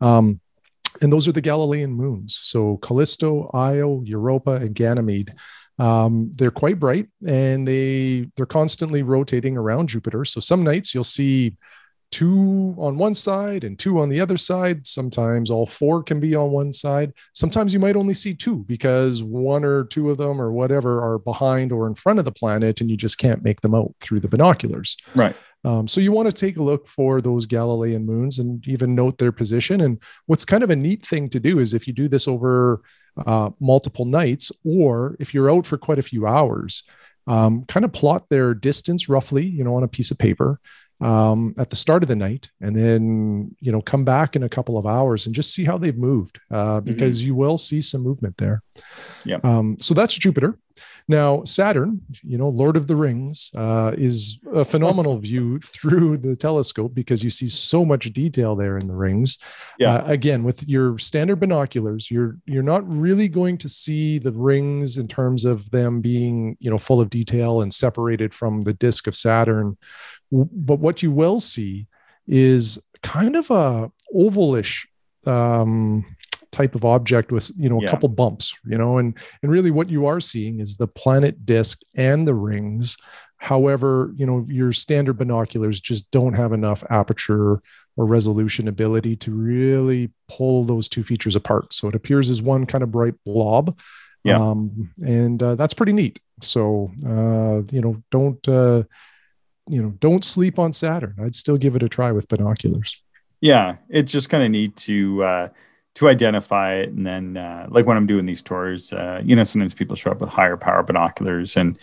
[0.00, 0.40] Um,
[1.00, 2.38] and those are the Galilean moons.
[2.42, 5.34] So Callisto, Io, Europa, and Ganymede.
[5.78, 10.24] Um, they're quite bright and they they're constantly rotating around Jupiter.
[10.24, 11.56] So some nights you'll see
[12.12, 14.86] two on one side and two on the other side.
[14.86, 17.14] Sometimes all four can be on one side.
[17.32, 21.18] Sometimes you might only see two because one or two of them or whatever are
[21.18, 24.20] behind or in front of the planet and you just can't make them out through
[24.20, 24.96] the binoculars.
[25.14, 25.34] Right.
[25.64, 29.18] Um, so you want to take a look for those Galilean moons and even note
[29.18, 29.80] their position.
[29.80, 32.82] And what's kind of a neat thing to do is if you do this over
[33.26, 36.82] uh, multiple nights, or if you're out for quite a few hours,
[37.26, 40.60] um, kind of plot their distance roughly, you know, on a piece of paper
[41.02, 44.48] um, at the start of the night and then you know come back in a
[44.48, 46.84] couple of hours and just see how they've moved uh, mm-hmm.
[46.84, 47.26] because mm-hmm.
[47.28, 48.62] you will see some movement there
[49.24, 50.58] yeah um, so that's jupiter
[51.08, 56.36] now saturn you know lord of the rings uh, is a phenomenal view through the
[56.36, 59.38] telescope because you see so much detail there in the rings.
[59.78, 59.94] Yeah.
[59.94, 64.98] Uh, again with your standard binoculars you're you're not really going to see the rings
[64.98, 69.06] in terms of them being you know full of detail and separated from the disk
[69.06, 69.76] of saturn.
[70.30, 71.86] But what you will see
[72.26, 74.86] is kind of a ovalish
[75.26, 76.04] um,
[76.52, 77.90] type of object with you know a yeah.
[77.90, 81.80] couple bumps you know and and really what you are seeing is the planet disk
[81.96, 82.96] and the rings
[83.38, 87.62] however you know your standard binoculars just don't have enough aperture
[87.96, 92.66] or resolution ability to really pull those two features apart so it appears as one
[92.66, 93.78] kind of bright blob
[94.24, 98.82] yeah um, and uh, that's pretty neat so uh, you know don't uh,
[99.68, 101.14] you know, don't sleep on Saturn.
[101.22, 103.02] I'd still give it a try with binoculars.
[103.40, 105.48] Yeah, it's just kind of neat to uh,
[105.94, 109.44] to identify it, and then uh, like when I'm doing these tours, uh, you know,
[109.44, 111.78] sometimes people show up with higher power binoculars, and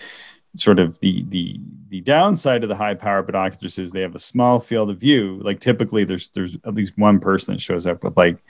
[0.55, 4.19] sort of the the the downside of the high power binoculars is they have a
[4.19, 5.39] small field of view.
[5.43, 8.43] Like typically, there's there's at least one person that shows up with like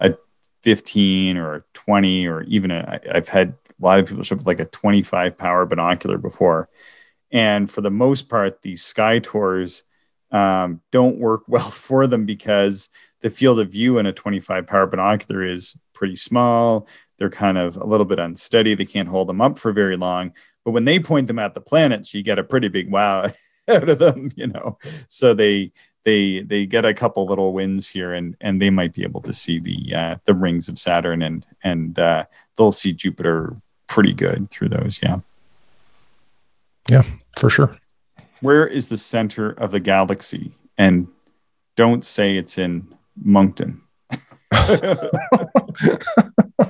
[0.00, 0.14] a
[0.62, 4.40] 15 or a 20 or even a, I've had a lot of people show up
[4.40, 6.68] with like a 25 power binocular before
[7.34, 9.82] and for the most part, these sky tours
[10.30, 12.88] um, don't work well for them because
[13.24, 16.86] the field of view in a 25 power binocular is pretty small.
[17.16, 18.74] They're kind of a little bit unsteady.
[18.74, 20.34] They can't hold them up for very long.
[20.62, 23.30] But when they point them at the planets, you get a pretty big wow
[23.68, 24.76] out of them, you know.
[25.08, 25.72] So they
[26.02, 29.32] they they get a couple little wins here, and and they might be able to
[29.32, 32.26] see the uh, the rings of Saturn, and and uh,
[32.58, 33.56] they'll see Jupiter
[33.86, 35.00] pretty good through those.
[35.02, 35.20] Yeah.
[36.90, 37.04] Yeah,
[37.38, 37.74] for sure.
[38.42, 40.52] Where is the center of the galaxy?
[40.76, 41.08] And
[41.74, 43.80] don't say it's in Moncton.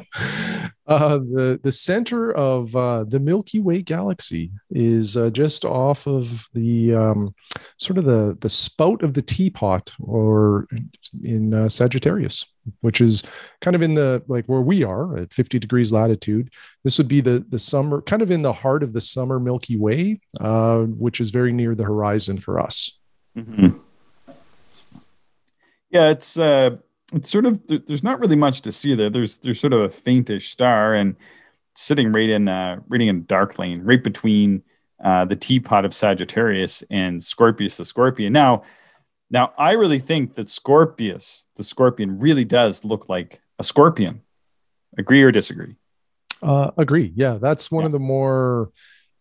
[0.86, 6.46] Uh, the the center of uh, the Milky Way galaxy is uh, just off of
[6.52, 7.32] the um,
[7.78, 10.68] sort of the the spout of the teapot, or
[11.22, 12.44] in uh, Sagittarius,
[12.82, 13.22] which is
[13.62, 16.52] kind of in the like where we are at 50 degrees latitude.
[16.82, 19.78] This would be the the summer, kind of in the heart of the summer Milky
[19.78, 22.98] Way, uh, which is very near the horizon for us.
[23.38, 23.78] Mm-hmm.
[25.94, 26.76] Yeah, it's uh,
[27.12, 29.10] it's sort of there's not really much to see there.
[29.10, 31.14] There's there's sort of a faintish star and
[31.76, 34.64] sitting right in uh, right in dark lane, right between
[35.02, 38.32] uh, the teapot of Sagittarius and Scorpius the Scorpion.
[38.32, 38.62] Now,
[39.30, 44.22] now I really think that Scorpius the Scorpion really does look like a scorpion.
[44.98, 45.76] Agree or disagree?
[46.42, 47.12] Uh, agree.
[47.14, 47.94] Yeah, that's one yes.
[47.94, 48.72] of the more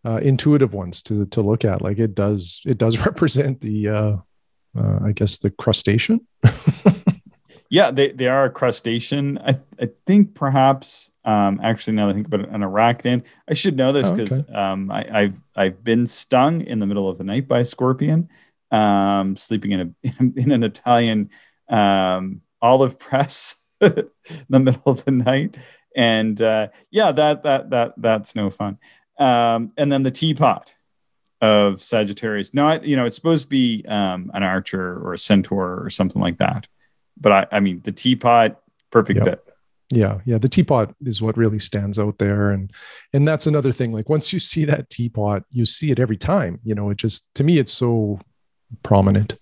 [0.04, 1.84] uh, intuitive ones to to look at.
[1.84, 3.90] Like it does it does represent the
[4.78, 6.28] uh, I guess the crustacean.
[7.74, 9.40] Yeah, they, they are a crustacean.
[9.40, 13.26] I, I think perhaps um, actually now that I think about it, an arachnid.
[13.50, 14.54] I should know this because oh, okay.
[14.54, 18.30] um, I, have I've been stung in the middle of the night by a scorpion,
[18.70, 21.32] um, sleeping in a in an Italian
[21.68, 24.08] um, olive press in
[24.50, 25.58] the middle of the night,
[25.96, 28.78] and uh, yeah, that that that that's no fun.
[29.18, 30.72] Um, and then the teapot
[31.44, 32.54] of Sagittarius.
[32.54, 36.22] Not you know it's supposed to be um, an archer or a centaur or something
[36.22, 36.68] like that
[37.20, 38.60] but I, I mean, the teapot,
[38.92, 39.26] perfect yep.
[39.26, 39.56] fit.
[39.90, 40.38] Yeah, yeah.
[40.38, 42.72] The teapot is what really stands out there, and
[43.14, 43.92] and that's another thing.
[43.92, 46.60] Like once you see that teapot, you see it every time.
[46.64, 48.20] You know, it just to me, it's so
[48.82, 49.38] prominent.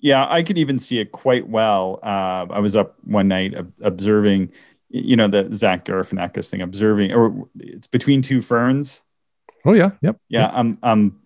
[0.00, 2.00] Yeah, I could even see it quite well.
[2.02, 4.52] Uh, I was up one night observing,
[4.88, 9.04] you know, the Zach Galifianakis thing, observing, or it's between two ferns.
[9.64, 10.18] Oh yeah, yep.
[10.28, 10.52] Yeah, yep.
[10.54, 11.20] I'm I'm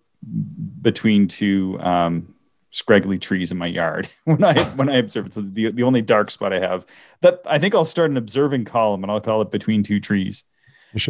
[0.81, 2.33] between two um,
[2.69, 5.27] scraggly trees in my yard when I when I observe.
[5.27, 6.85] It's the the only dark spot I have.
[7.21, 10.43] That I think I'll start an observing column and I'll call it between two trees.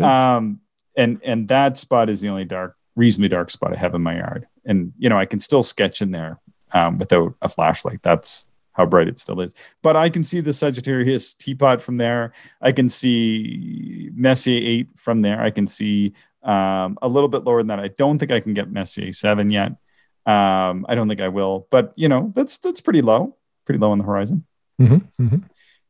[0.06, 0.60] Um,
[0.96, 4.18] and and that spot is the only dark, reasonably dark spot I have in my
[4.18, 4.48] yard.
[4.66, 6.40] And you know, I can still sketch in there
[6.74, 8.02] um, without a flashlight.
[8.04, 9.54] That's how bright it still is.
[9.82, 12.34] But I can see the Sagittarius teapot from there.
[12.62, 15.40] I can see Messier 8 from there.
[15.40, 16.14] I can see
[16.44, 17.80] um, a little bit lower than that.
[17.80, 19.72] I don't think I can get Messier 7 yet.
[20.26, 23.36] Um, I don't think I will, but you know, that's that's pretty low,
[23.66, 24.46] pretty low on the horizon.
[24.82, 25.38] Mm-hmm, mm-hmm.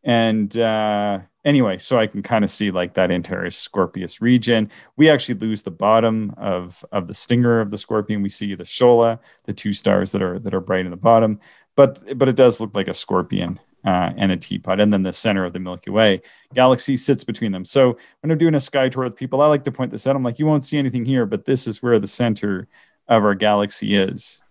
[0.04, 4.70] And uh, anyway, so I can kind of see like that entire Scorpius region.
[4.98, 8.22] We actually lose the bottom of of the stinger of the scorpion.
[8.22, 11.40] We see the Shaula, the two stars that are that are bright in the bottom,
[11.76, 13.60] but but it does look like a scorpion.
[13.86, 16.22] Uh, and a teapot, and then the center of the Milky Way
[16.54, 17.66] galaxy sits between them.
[17.66, 20.16] So when I'm doing a sky tour with people, I like to point this out.
[20.16, 22.70] I'm like, you won't see anything here, but this is where the center
[23.10, 24.42] of our galaxy is.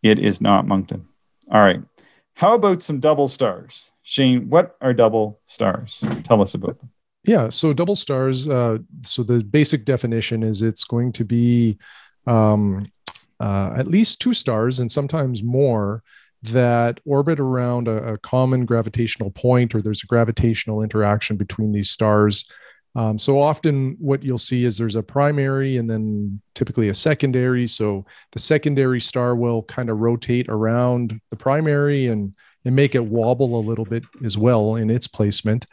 [0.00, 1.08] It is not Moncton.
[1.50, 1.82] All right.
[2.34, 3.92] How about some double stars?
[4.02, 6.04] Shane, what are double stars?
[6.22, 6.90] Tell us about them.
[7.24, 7.48] Yeah.
[7.48, 8.48] So double stars.
[8.48, 11.78] Uh, so the basic definition is it's going to be
[12.26, 12.90] um,
[13.40, 16.02] uh, at least two stars and sometimes more
[16.42, 21.90] that orbit around a, a, common gravitational point, or there's a gravitational interaction between these
[21.90, 22.44] stars
[22.94, 27.66] um, so often, what you'll see is there's a primary and then typically a secondary.
[27.66, 32.34] So the secondary star will kind of rotate around the primary and
[32.64, 35.66] and make it wobble a little bit as well in its placement.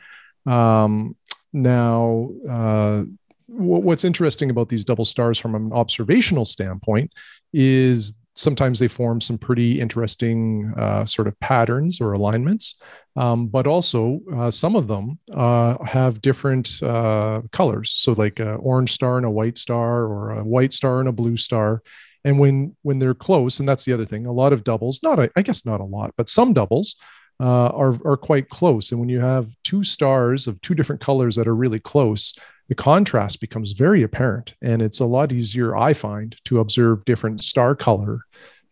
[0.47, 1.15] Um,
[1.53, 3.03] now, uh,
[3.47, 7.11] w- what's interesting about these double stars from an observational standpoint
[7.53, 12.81] is sometimes they form some pretty interesting uh, sort of patterns or alignments.
[13.15, 17.91] Um, but also, uh, some of them uh, have different uh, colors.
[17.95, 21.11] So, like an orange star and a white star, or a white star and a
[21.11, 21.83] blue star.
[22.23, 25.19] And when when they're close, and that's the other thing, a lot of doubles, not
[25.19, 26.95] a, I guess not a lot, but some doubles
[27.41, 28.91] uh, are are quite close.
[28.91, 32.35] And when you have two stars of two different colors that are really close,
[32.69, 37.43] the contrast becomes very apparent, and it's a lot easier, I find, to observe different
[37.43, 38.21] star color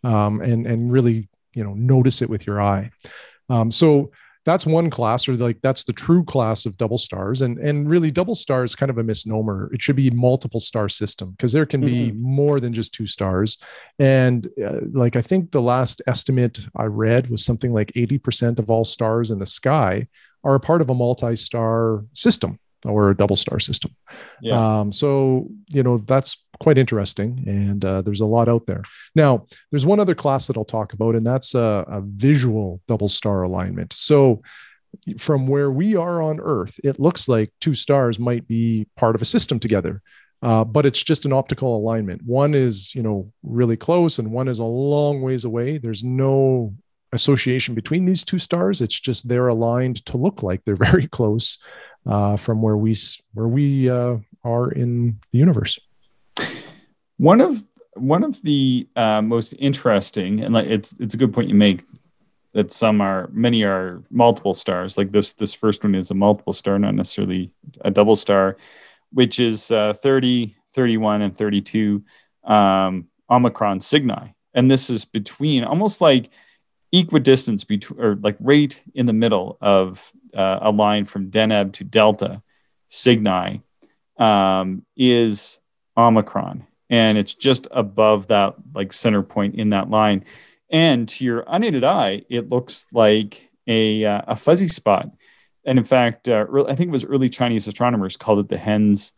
[0.03, 2.91] um, and and really you know notice it with your eye.
[3.49, 4.11] Um, so
[4.47, 8.09] that's one class or like that's the true class of double stars and and really
[8.09, 11.65] double star is kind of a misnomer it should be multiple star system because there
[11.65, 12.21] can be mm-hmm.
[12.21, 13.57] more than just two stars
[13.99, 18.69] and uh, like i think the last estimate i read was something like 80% of
[18.69, 20.07] all stars in the sky
[20.45, 22.57] are a part of a multi-star system
[22.87, 23.95] or a double star system.
[24.41, 24.79] Yeah.
[24.79, 28.83] Um, so you know that's quite interesting, and uh, there's a lot out there.
[29.15, 33.09] Now, there's one other class that I'll talk about, and that's a, a visual double
[33.09, 33.93] star alignment.
[33.93, 34.41] So
[35.17, 39.21] from where we are on Earth, it looks like two stars might be part of
[39.21, 40.01] a system together.
[40.43, 42.21] Uh, but it's just an optical alignment.
[42.23, 45.79] One is, you know, really close, and one is a long ways away.
[45.79, 46.75] There's no
[47.11, 48.81] association between these two stars.
[48.81, 51.57] It's just they're aligned to look like they're very close
[52.07, 52.95] uh, from where we
[53.33, 55.79] where we uh, are in the universe.
[57.17, 57.63] One of
[57.95, 61.83] one of the uh, most interesting, and it's it's a good point you make
[62.53, 64.97] that some are many are multiple stars.
[64.97, 67.51] Like this this first one is a multiple star, not necessarily
[67.81, 68.57] a double star,
[69.11, 72.03] which is uh, 30, 31, and 32
[72.45, 76.29] um, Omicron Cygni, and this is between almost like
[76.91, 81.83] equidistance between or like right in the middle of uh, a line from Deneb to
[81.83, 82.41] Delta
[82.89, 83.61] Cygni
[84.17, 85.59] um, is
[85.97, 90.23] Omicron, and it's just above that like center point in that line.
[90.69, 95.09] And to your unaided eye, it looks like a, uh, a fuzzy spot.
[95.65, 99.13] And in fact, uh, I think it was early Chinese astronomers called it the hens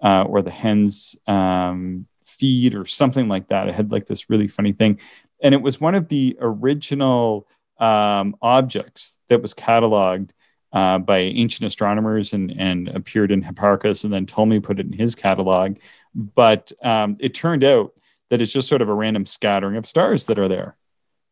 [0.00, 3.68] uh, or the hens um, feed or something like that.
[3.68, 5.00] It had like this really funny thing.
[5.42, 10.30] And it was one of the original um, objects that was cataloged
[10.72, 14.92] uh, by ancient astronomers and, and appeared in Hipparchus, and then Ptolemy put it in
[14.92, 15.78] his catalog.
[16.14, 20.26] But um, it turned out that it's just sort of a random scattering of stars
[20.26, 20.76] that are there.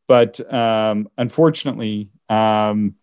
[0.09, 2.95] But um, unfortunately, um,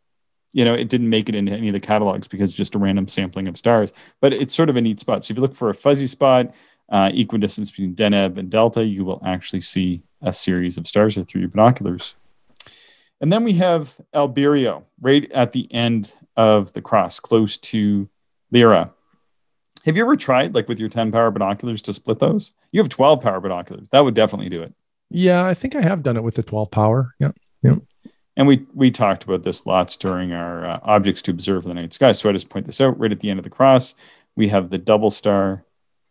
[0.52, 2.80] you know, it didn't make it into any of the catalogs because it's just a
[2.80, 3.94] random sampling of stars.
[4.22, 5.24] But it's sort of a neat spot.
[5.24, 6.54] So if you look for a fuzzy spot,
[6.90, 11.42] uh, equidistance between Deneb and Delta, you will actually see a series of stars through
[11.42, 12.16] your binoculars.
[13.22, 18.10] And then we have Albireo right at the end of the cross, close to
[18.52, 18.94] Lyra.
[19.86, 22.54] Have you ever tried, like with your 10 power binoculars, to split those?
[22.72, 23.90] You have 12 power binoculars.
[23.90, 24.74] That would definitely do it.
[25.10, 27.14] Yeah, I think I have done it with the 12 power.
[27.20, 27.32] Yeah.
[27.62, 27.76] Yeah.
[28.38, 31.76] And we we talked about this lots during our uh, objects to observe in the
[31.76, 32.12] night sky.
[32.12, 33.96] So I just point this out right at the end of the cross.
[34.36, 35.64] We have the double star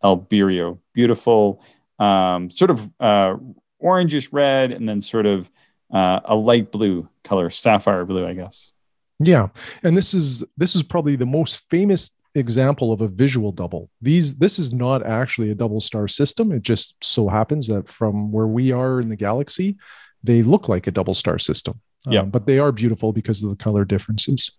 [0.04, 1.62] Albireo, beautiful,
[1.98, 3.36] um, sort of uh,
[3.82, 5.50] orangish red, and then sort of
[5.92, 8.72] uh, a light blue color, sapphire blue, I guess.
[9.18, 9.48] Yeah,
[9.82, 13.90] and this is this is probably the most famous example of a visual double.
[14.02, 16.52] These this is not actually a double star system.
[16.52, 19.76] It just so happens that from where we are in the galaxy,
[20.22, 21.80] they look like a double star system.
[22.06, 24.50] Yeah, um, but they are beautiful because of the color differences.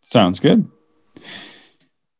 [0.00, 0.68] Sounds good.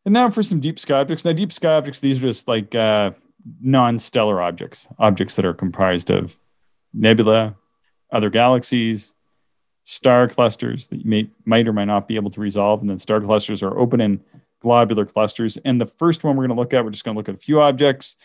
[0.04, 1.24] And now for some deep sky objects.
[1.24, 3.12] Now, deep sky objects, these are just like uh,
[3.60, 6.38] non-stellar objects, objects that are comprised of
[6.92, 7.56] nebula,
[8.12, 9.14] other galaxies,
[9.82, 12.80] star clusters that you may, might or might not be able to resolve.
[12.80, 14.20] And then star clusters are open and
[14.60, 15.56] globular clusters.
[15.58, 17.34] And the first one we're going to look at, we're just going to look at
[17.34, 18.16] a few objects.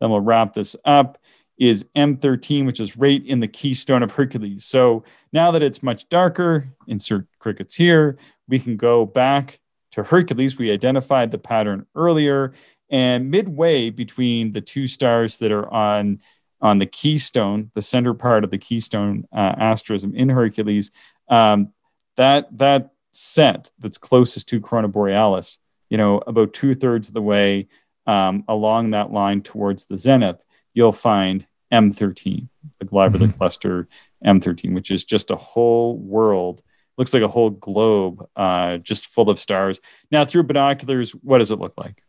[0.00, 1.18] Then we'll wrap this up.
[1.56, 4.64] Is M13, which is right in the keystone of Hercules.
[4.64, 8.16] So now that it's much darker, insert crickets here,
[8.46, 9.58] we can go back
[9.98, 10.58] to Hercules.
[10.58, 12.52] We identified the pattern earlier.
[12.90, 16.20] And midway between the two stars that are on
[16.60, 20.90] on the keystone, the center part of the keystone uh, asterism in Hercules,
[21.28, 21.72] um,
[22.16, 25.58] that that set that's closest to Corona Borealis,
[25.90, 27.68] you know, about two thirds of the way
[28.06, 33.36] um, along that line towards the zenith, you'll find M13, the globular mm-hmm.
[33.36, 33.86] cluster
[34.24, 36.62] M13, which is just a whole world.
[36.98, 39.80] Looks like a whole globe, uh, just full of stars.
[40.10, 42.02] Now, through binoculars, what does it look like?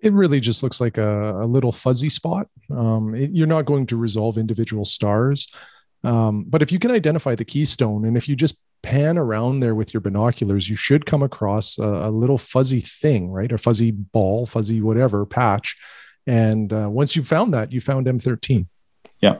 [0.00, 2.48] It really just looks like a, a little fuzzy spot.
[2.70, 5.48] Um, it, you're not going to resolve individual stars.
[6.04, 9.74] Um, but if you can identify the keystone and if you just pan around there
[9.74, 13.50] with your binoculars, you should come across a, a little fuzzy thing, right?
[13.50, 15.76] A fuzzy ball, fuzzy whatever patch.
[16.26, 18.66] And uh, once you found that, you found M13.
[19.20, 19.36] Yeah.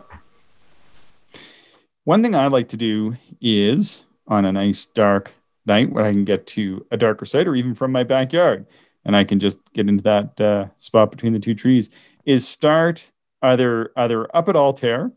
[2.05, 5.33] One thing I like to do is on a nice dark
[5.67, 8.67] night when I can get to a darker site or even from my backyard
[9.05, 11.91] and I can just get into that uh, spot between the two trees,
[12.25, 15.13] is start either either up at Altair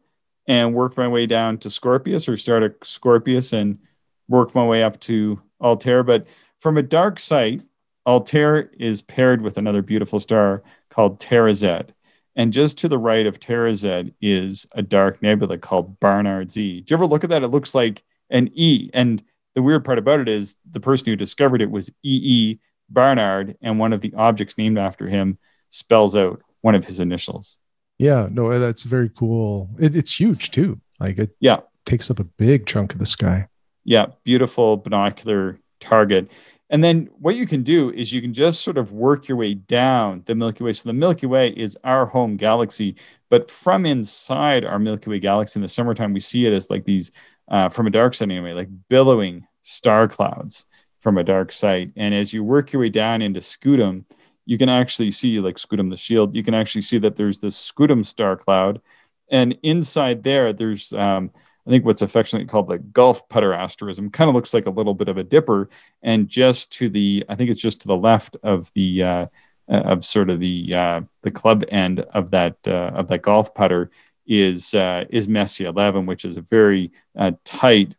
[0.48, 3.80] and work my way down to Scorpius, or start at Scorpius and
[4.28, 6.04] work my way up to Altair.
[6.04, 6.28] But
[6.58, 7.64] from a dark site,
[8.06, 11.90] Altair is paired with another beautiful star called Tarazed.
[12.36, 16.82] And just to the right of Tarazed is a dark nebula called Barnard Z.
[16.82, 17.44] Do you ever look at that?
[17.44, 18.90] It looks like an E.
[18.94, 19.24] And
[19.54, 22.60] the weird part about it is the person who discovered it was EE
[22.90, 25.38] Barnard, and one of the objects named after him
[25.70, 27.58] spells out one of his initials.
[27.98, 29.70] Yeah, no, uh, that's very cool.
[29.80, 30.80] It, it's huge too.
[31.00, 31.62] Like it yeah.
[31.86, 33.48] takes up a big chunk of the sky.
[33.84, 36.30] Yeah, beautiful binocular target.
[36.70, 39.54] And then what you can do is you can just sort of work your way
[39.54, 40.74] down the Milky Way.
[40.74, 42.96] So the Milky Way is our home galaxy,
[43.30, 46.86] but from inside our Milky Way galaxy in the summertime, we see it as like
[46.86, 47.12] these,
[47.48, 50.66] uh, from a dark side anyway, like billowing star clouds
[51.00, 51.92] from a dark site.
[51.96, 54.06] And as you work your way down into Scutum,
[54.46, 57.72] you can actually see, like Scutum the Shield, you can actually see that there's this
[57.72, 58.82] Scutum star cloud.
[59.30, 61.32] And inside there, there's um,
[61.66, 64.12] I think what's affectionately called the golf putter asterism.
[64.12, 65.70] Kind of looks like a little bit of a dipper,
[66.04, 69.26] and just to the, I think it's just to the left of the uh,
[69.68, 73.90] of sort of the uh, the club end of that uh, of that golf putter
[74.26, 77.96] is uh, is Messier 11, which is a very uh, tight,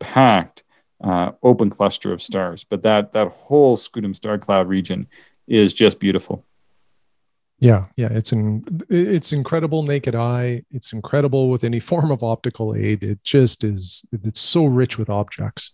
[0.00, 0.64] packed,
[1.02, 2.64] uh, open cluster of stars.
[2.64, 5.06] But that that whole Scutum star cloud region
[5.46, 6.44] is just beautiful.
[7.60, 10.62] Yeah, yeah, it's in, it's incredible naked eye.
[10.70, 13.02] It's incredible with any form of optical aid.
[13.02, 14.04] It just is.
[14.12, 15.72] It's so rich with objects.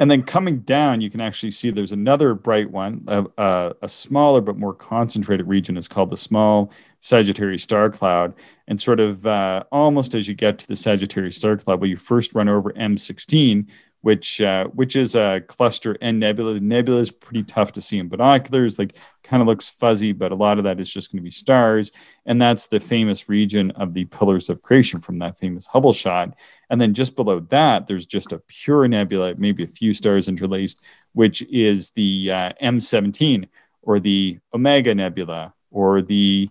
[0.00, 3.04] And then coming down, you can actually see there's another bright one.
[3.06, 8.34] Uh, a smaller but more concentrated region is called the small Sagittarius star cloud.
[8.68, 11.96] And sort of uh, almost as you get to the Sagittarius star cloud, where you
[11.96, 13.68] first run over M16,
[14.02, 16.54] which uh, which is a cluster and nebula.
[16.54, 20.32] The nebula is pretty tough to see in binoculars, like kind of looks fuzzy, but
[20.32, 21.92] a lot of that is just going to be stars.
[22.26, 26.38] And that's the famous region of the pillars of creation from that famous Hubble shot.
[26.70, 30.84] And then just below that, there's just a pure nebula, maybe a few stars interlaced,
[31.12, 33.48] which is the uh, M17
[33.82, 36.48] or the Omega Nebula or the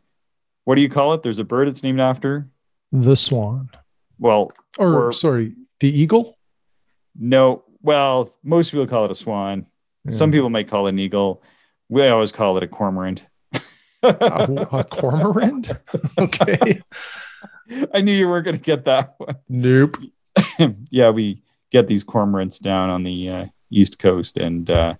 [0.69, 1.23] what do you call it?
[1.23, 2.47] There's a bird it's named after
[2.91, 3.71] the swan.
[4.19, 6.37] Well, or, or sorry, the eagle.
[7.19, 9.65] No, well, most people call it a swan.
[10.05, 10.11] Yeah.
[10.11, 11.41] Some people might call it an eagle.
[11.89, 13.25] We always call it a cormorant.
[14.03, 15.71] a, a cormorant?
[16.19, 16.83] okay.
[17.91, 19.37] I knew you weren't going to get that one.
[19.49, 19.97] Nope.
[20.91, 21.41] yeah, we
[21.71, 24.93] get these cormorants down on the uh, east coast, and uh,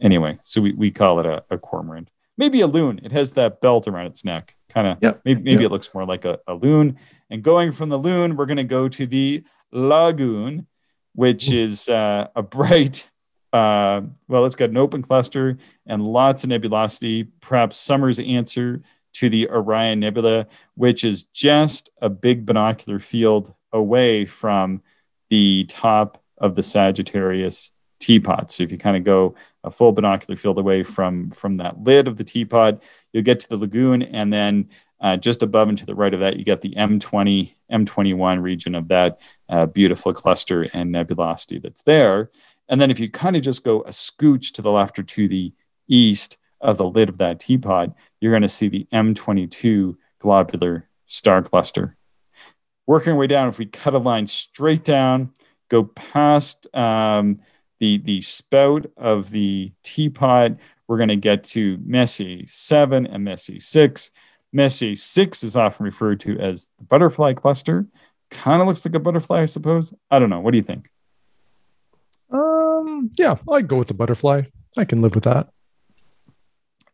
[0.00, 2.12] anyway, so we, we call it a, a, cormorant.
[2.38, 3.00] Maybe a loon.
[3.02, 4.55] It has that belt around its neck.
[4.76, 4.98] Kind of.
[5.00, 5.22] Yep.
[5.24, 5.70] Maybe, maybe yep.
[5.70, 6.98] it looks more like a, a loon.
[7.30, 10.68] And going from the loon, we're going to go to the lagoon
[11.16, 13.10] which is uh, a bright,
[13.52, 15.56] uh, well, it's got an open cluster
[15.86, 18.82] and lots of nebulosity, perhaps summer's answer
[19.14, 24.82] to the Orion Nebula, which is just a big binocular field away from
[25.30, 28.50] the top of the Sagittarius teapot.
[28.50, 29.34] So if you kind of go
[29.64, 32.82] a full binocular field away from from that lid of the teapot,
[33.12, 34.68] you'll get to the lagoon, and then
[35.00, 38.74] uh, just above and to the right of that, you get the M20, M21 region
[38.74, 42.30] of that uh, beautiful cluster and nebulosity that's there.
[42.68, 45.28] And then if you kind of just go a scooch to the left or to
[45.28, 45.52] the
[45.86, 51.42] east of the lid of that teapot, you're going to see the M22 globular star
[51.42, 51.96] cluster.
[52.86, 55.32] Working our way down, if we cut a line straight down,
[55.68, 57.36] go past um,
[57.78, 60.52] the, the spout of the teapot,
[60.86, 64.10] we're going to get to Messier 7 and Messier 6
[64.56, 67.86] Messier 6 is often referred to as the butterfly cluster.
[68.30, 69.92] Kind of looks like a butterfly, I suppose.
[70.10, 70.40] I don't know.
[70.40, 70.88] What do you think?
[72.30, 74.42] Um, yeah, I'd go with the butterfly.
[74.78, 75.48] I can live with that.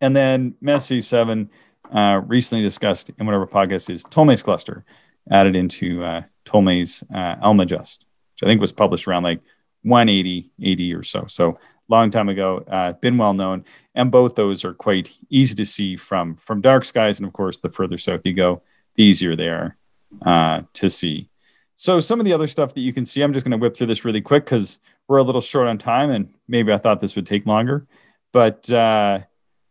[0.00, 1.48] And then Messier 7,
[1.92, 4.84] uh, recently discussed in whatever podcast is Ptolemy's cluster,
[5.30, 9.40] added into uh, Ptolemy's uh, Almagest, which I think was published around like
[9.82, 11.26] 180 AD or so.
[11.26, 11.58] So
[11.88, 13.64] long time ago, uh, been well known,
[13.94, 17.18] and both those are quite easy to see from from dark skies.
[17.18, 18.62] And of course, the further south you go,
[18.94, 19.76] the easier they are
[20.24, 21.28] uh, to see.
[21.74, 23.76] So some of the other stuff that you can see, I'm just going to whip
[23.76, 24.78] through this really quick because
[25.08, 27.86] we're a little short on time, and maybe I thought this would take longer.
[28.32, 29.20] But uh,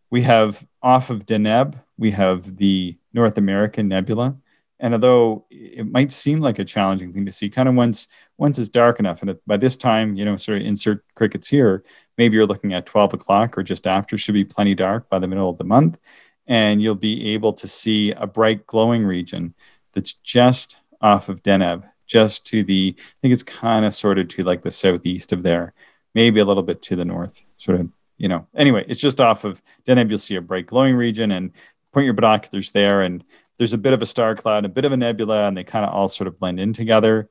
[0.09, 4.35] we have off of Deneb, we have the North American Nebula.
[4.81, 8.07] And although it might seem like a challenging thing to see, kind of once
[8.37, 11.83] once it's dark enough, and by this time, you know, sort of insert crickets here,
[12.17, 15.27] maybe you're looking at 12 o'clock or just after, should be plenty dark by the
[15.27, 15.99] middle of the month,
[16.47, 19.53] and you'll be able to see a bright glowing region
[19.93, 24.43] that's just off of Deneb, just to the, I think it's kind of sorted to
[24.43, 25.73] like the southeast of there,
[26.15, 28.47] maybe a little bit to the north, sort of, you know.
[28.55, 30.09] Anyway, it's just off of Deneb.
[30.09, 31.51] You'll see a bright glowing region, and
[31.93, 33.23] point your binoculars there and
[33.61, 35.85] there's a bit of a star cloud, a bit of a nebula, and they kind
[35.85, 37.29] of all sort of blend in together.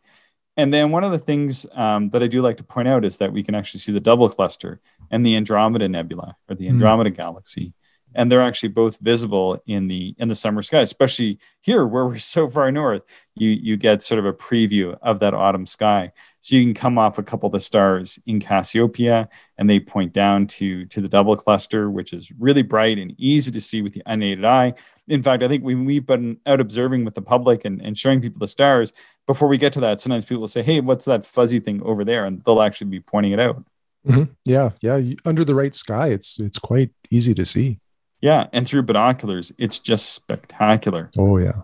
[0.56, 3.18] And then one of the things um, that I do like to point out is
[3.18, 6.74] that we can actually see the double cluster and the Andromeda Nebula or the hmm.
[6.74, 7.16] Andromeda mm.
[7.16, 7.74] Galaxy,
[8.14, 10.80] and they're actually both visible in the in the summer sky.
[10.80, 13.02] Especially here, where we're so far north,
[13.34, 16.12] you you get sort of a preview of that autumn sky.
[16.40, 20.12] So you can come off a couple of the stars in Cassiopeia, and they point
[20.12, 23.92] down to to the double cluster, which is really bright and easy to see with
[23.92, 24.74] the unaided eye.
[25.08, 28.20] In fact, I think when we've been out observing with the public and, and showing
[28.20, 28.92] people the stars,
[29.26, 32.04] before we get to that, sometimes people will say, "Hey, what's that fuzzy thing over
[32.04, 33.64] there?" and they'll actually be pointing it out.
[34.06, 34.32] Mm-hmm.
[34.44, 35.00] Yeah, yeah.
[35.24, 37.78] Under the right sky, it's it's quite easy to see.
[38.20, 41.10] Yeah, and through binoculars, it's just spectacular.
[41.18, 41.62] Oh yeah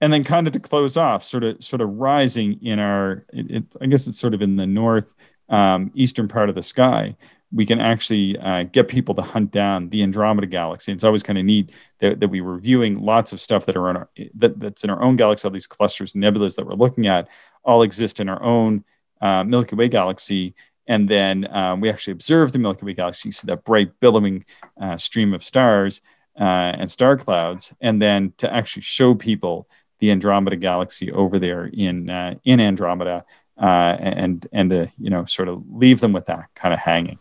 [0.00, 3.50] and then kind of to close off, sort of sort of rising in our, it,
[3.50, 5.14] it, I guess it's sort of in the north
[5.48, 7.16] um, eastern part of the sky.
[7.52, 10.92] we can actually uh, get people to hunt down the Andromeda galaxy.
[10.92, 13.90] It's always kind of neat that, that we were viewing lots of stuff that are
[13.90, 15.46] in our, that, that's in our own galaxy.
[15.46, 17.28] All these clusters, nebulas that we're looking at,
[17.64, 18.84] all exist in our own
[19.20, 20.54] uh, Milky Way galaxy.
[20.90, 24.44] And then um, we actually observe the Milky Way galaxy, see that bright billowing
[24.80, 26.02] uh, stream of stars
[26.36, 29.68] uh, and star clouds, and then to actually show people
[30.00, 33.24] the Andromeda galaxy over there in uh, in Andromeda,
[33.56, 37.20] uh, and and to you know sort of leave them with that kind of hanging.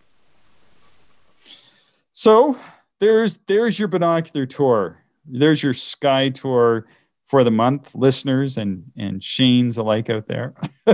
[2.12, 2.58] So
[2.98, 5.04] there's there's your binocular tour.
[5.26, 6.88] There's your sky tour
[7.24, 10.56] for the month, listeners and and Shane's alike out there.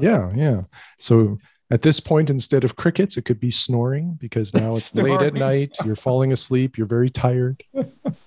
[0.00, 0.62] yeah, yeah.
[0.98, 1.38] So
[1.70, 5.34] at this point, instead of crickets, it could be snoring because now it's late at
[5.34, 5.76] night.
[5.84, 6.76] You're falling asleep.
[6.76, 7.62] You're very tired.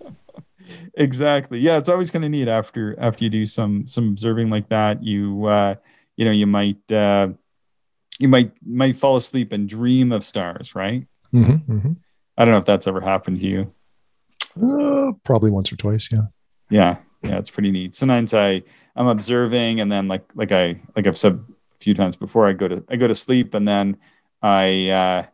[0.94, 1.60] exactly.
[1.60, 5.04] Yeah, it's always kind of neat after after you do some some observing like that.
[5.04, 5.76] You uh,
[6.16, 7.30] you know you might uh,
[8.20, 11.06] you might might fall asleep and dream of stars, right?
[11.34, 11.92] Mm-hmm, mm-hmm.
[12.38, 13.74] I don't know if that's ever happened to you.
[14.62, 16.12] Uh, probably once or twice.
[16.12, 16.26] Yeah.
[16.70, 16.98] Yeah.
[17.24, 17.38] Yeah.
[17.38, 17.96] It's pretty neat.
[17.96, 18.64] Sometimes I,
[18.96, 21.44] I'm observing and then like, like I, like I've said
[21.84, 23.98] few times before, I go to, I go to sleep and then
[24.42, 25.26] I, uh,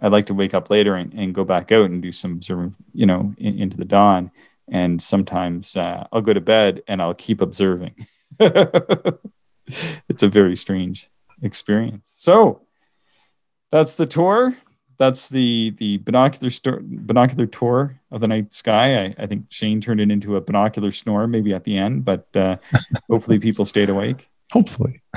[0.00, 2.76] I like to wake up later and, and go back out and do some observing,
[2.92, 4.30] you know, in, into the dawn.
[4.68, 7.94] And sometimes uh, I'll go to bed and I'll keep observing.
[8.40, 11.10] it's a very strange
[11.42, 12.12] experience.
[12.14, 12.62] So
[13.70, 14.56] that's the tour
[14.98, 19.04] that's the the binocular sto- binocular tour of the night sky.
[19.04, 22.28] I, I, think Shane turned it into a binocular snore maybe at the end, but
[22.36, 22.56] uh,
[23.08, 24.28] hopefully people stayed awake.
[24.52, 25.02] Hopefully,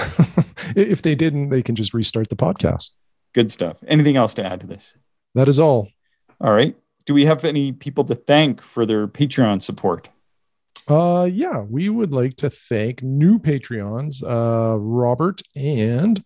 [0.75, 2.91] if they didn't, they can just restart the podcast.
[3.33, 3.77] Good stuff.
[3.87, 4.95] Anything else to add to this?
[5.35, 5.87] That is all.
[6.41, 6.75] All right.
[7.05, 10.09] Do we have any people to thank for their Patreon support?
[10.89, 16.23] Uh, yeah, we would like to thank new Patreons, uh, Robert and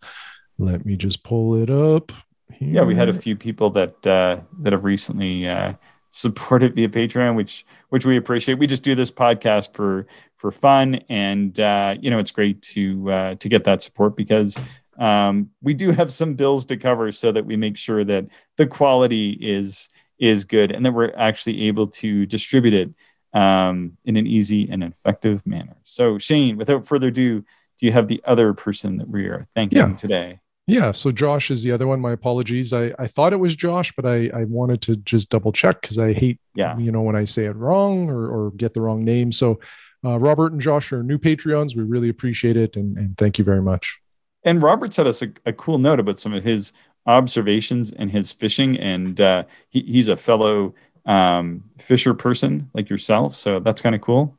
[0.58, 2.12] let me just pull it up.
[2.51, 2.70] Here.
[2.70, 5.74] Yeah, we had a few people that uh, that have recently uh,
[6.10, 8.60] supported via Patreon, which which we appreciate.
[8.60, 10.08] We just do this podcast for
[10.46, 14.60] for fun, and uh, you know it's great to uh, to get that support because
[15.00, 18.28] um, we do have some bills to cover, so that we make sure that
[18.58, 19.89] the quality is
[20.20, 22.93] is good and that we're actually able to distribute it
[23.34, 25.78] um, in an easy and effective manner.
[25.84, 27.41] So, Shane, without further ado,
[27.80, 29.96] do you have the other person that we are thanking yeah.
[29.96, 30.39] today?
[30.68, 32.00] Yeah, so Josh is the other one.
[32.00, 32.74] My apologies.
[32.74, 36.00] I, I thought it was Josh, but I, I wanted to just double check because
[36.00, 36.76] I hate, yeah.
[36.78, 39.32] you know, when I say it wrong or, or get the wrong name.
[39.32, 39.60] So
[40.06, 41.76] uh, Robert and Josh are new Patreons.
[41.76, 42.76] We really appreciate it.
[42.76, 43.99] And, and thank you very much.
[44.43, 46.74] And Robert sent us a, a cool note about some of his
[47.08, 48.78] observations and his fishing.
[48.78, 50.76] And uh, he, he's a fellow
[51.06, 53.36] um, fisher person like yourself.
[53.36, 54.38] So that's kind of cool.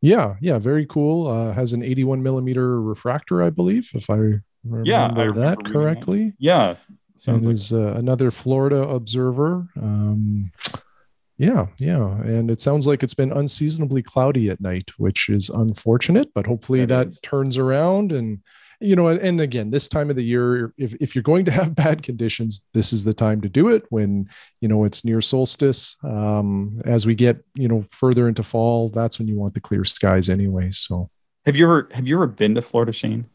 [0.00, 1.26] Yeah, yeah, very cool.
[1.26, 6.26] Uh, has an 81 millimeter refractor, I believe, if I remember yeah, I that correctly.
[6.26, 6.36] That.
[6.38, 6.76] Yeah.
[7.16, 9.68] Sounds and like- is uh, another Florida observer.
[9.76, 10.50] Um,
[11.40, 12.20] yeah, yeah.
[12.20, 16.84] And it sounds like it's been unseasonably cloudy at night, which is unfortunate, but hopefully
[16.84, 18.40] that, that turns around and
[18.82, 21.74] you know, and again, this time of the year, if, if you're going to have
[21.86, 24.28] bad conditions, this is the time to do it when,
[24.60, 25.96] you know, it's near solstice.
[26.02, 29.84] Um, as we get, you know, further into fall, that's when you want the clear
[29.84, 30.70] skies anyway.
[30.70, 31.10] So
[31.46, 33.26] have you ever, have you ever been to Florida, Shane?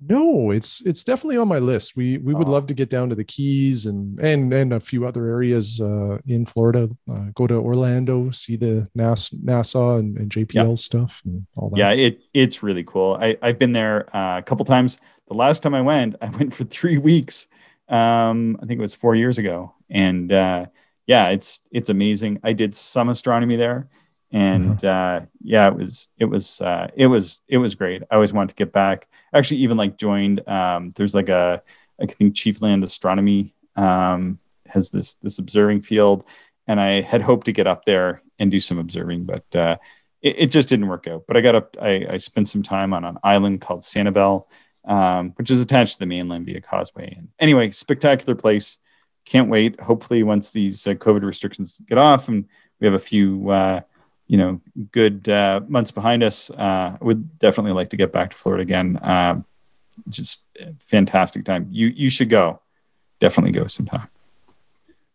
[0.00, 1.96] No, it's it's definitely on my list.
[1.96, 2.52] We we would oh.
[2.52, 6.18] love to get down to the Keys and and and a few other areas uh,
[6.26, 6.88] in Florida.
[7.10, 10.74] Uh, go to Orlando, see the NAS, NASA and, and JPL yeah.
[10.74, 11.78] stuff and all that.
[11.78, 13.16] Yeah, it it's really cool.
[13.20, 15.00] I I've been there uh, a couple times.
[15.28, 17.48] The last time I went, I went for three weeks.
[17.88, 20.66] Um, I think it was four years ago, and uh,
[21.06, 22.40] yeah, it's it's amazing.
[22.42, 23.88] I did some astronomy there
[24.34, 25.22] and mm-hmm.
[25.24, 28.02] uh, yeah, it was it was uh, it was it was great.
[28.10, 29.06] I always wanted to get back.
[29.32, 30.46] Actually, even like joined.
[30.48, 31.62] Um, there's like a
[32.02, 36.28] I think Chiefland Astronomy um, has this this observing field,
[36.66, 39.76] and I had hoped to get up there and do some observing, but uh,
[40.20, 41.22] it, it, just didn't work out.
[41.28, 41.76] But I got up.
[41.80, 44.46] I, I spent some time on an island called Sanibel,
[44.84, 47.14] um, which is attached to the mainland via causeway.
[47.16, 48.78] And anyway, spectacular place.
[49.26, 49.80] Can't wait.
[49.80, 52.46] Hopefully, once these uh, COVID restrictions get off and
[52.80, 53.82] we have a few uh,
[54.26, 54.60] you know
[54.92, 56.50] good uh, months behind us.
[56.50, 58.96] Uh, would definitely like to get back to Florida again.
[58.98, 59.40] Uh,
[60.08, 60.46] just
[60.80, 61.68] fantastic time.
[61.70, 62.60] You you should go.
[63.20, 64.08] Definitely go sometime.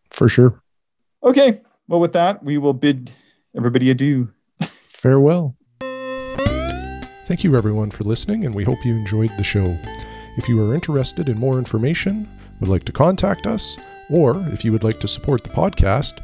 [0.10, 0.62] For sure.
[1.24, 1.62] Okay.
[1.88, 3.12] Well, with that, we will bid
[3.56, 4.30] everybody adieu.
[4.62, 5.56] Farewell.
[7.26, 9.78] Thank you, everyone, for listening, and we hope you enjoyed the show.
[10.38, 12.28] If you are interested in more information,
[12.60, 13.78] would like to contact us,
[14.10, 16.24] or if you would like to support the podcast,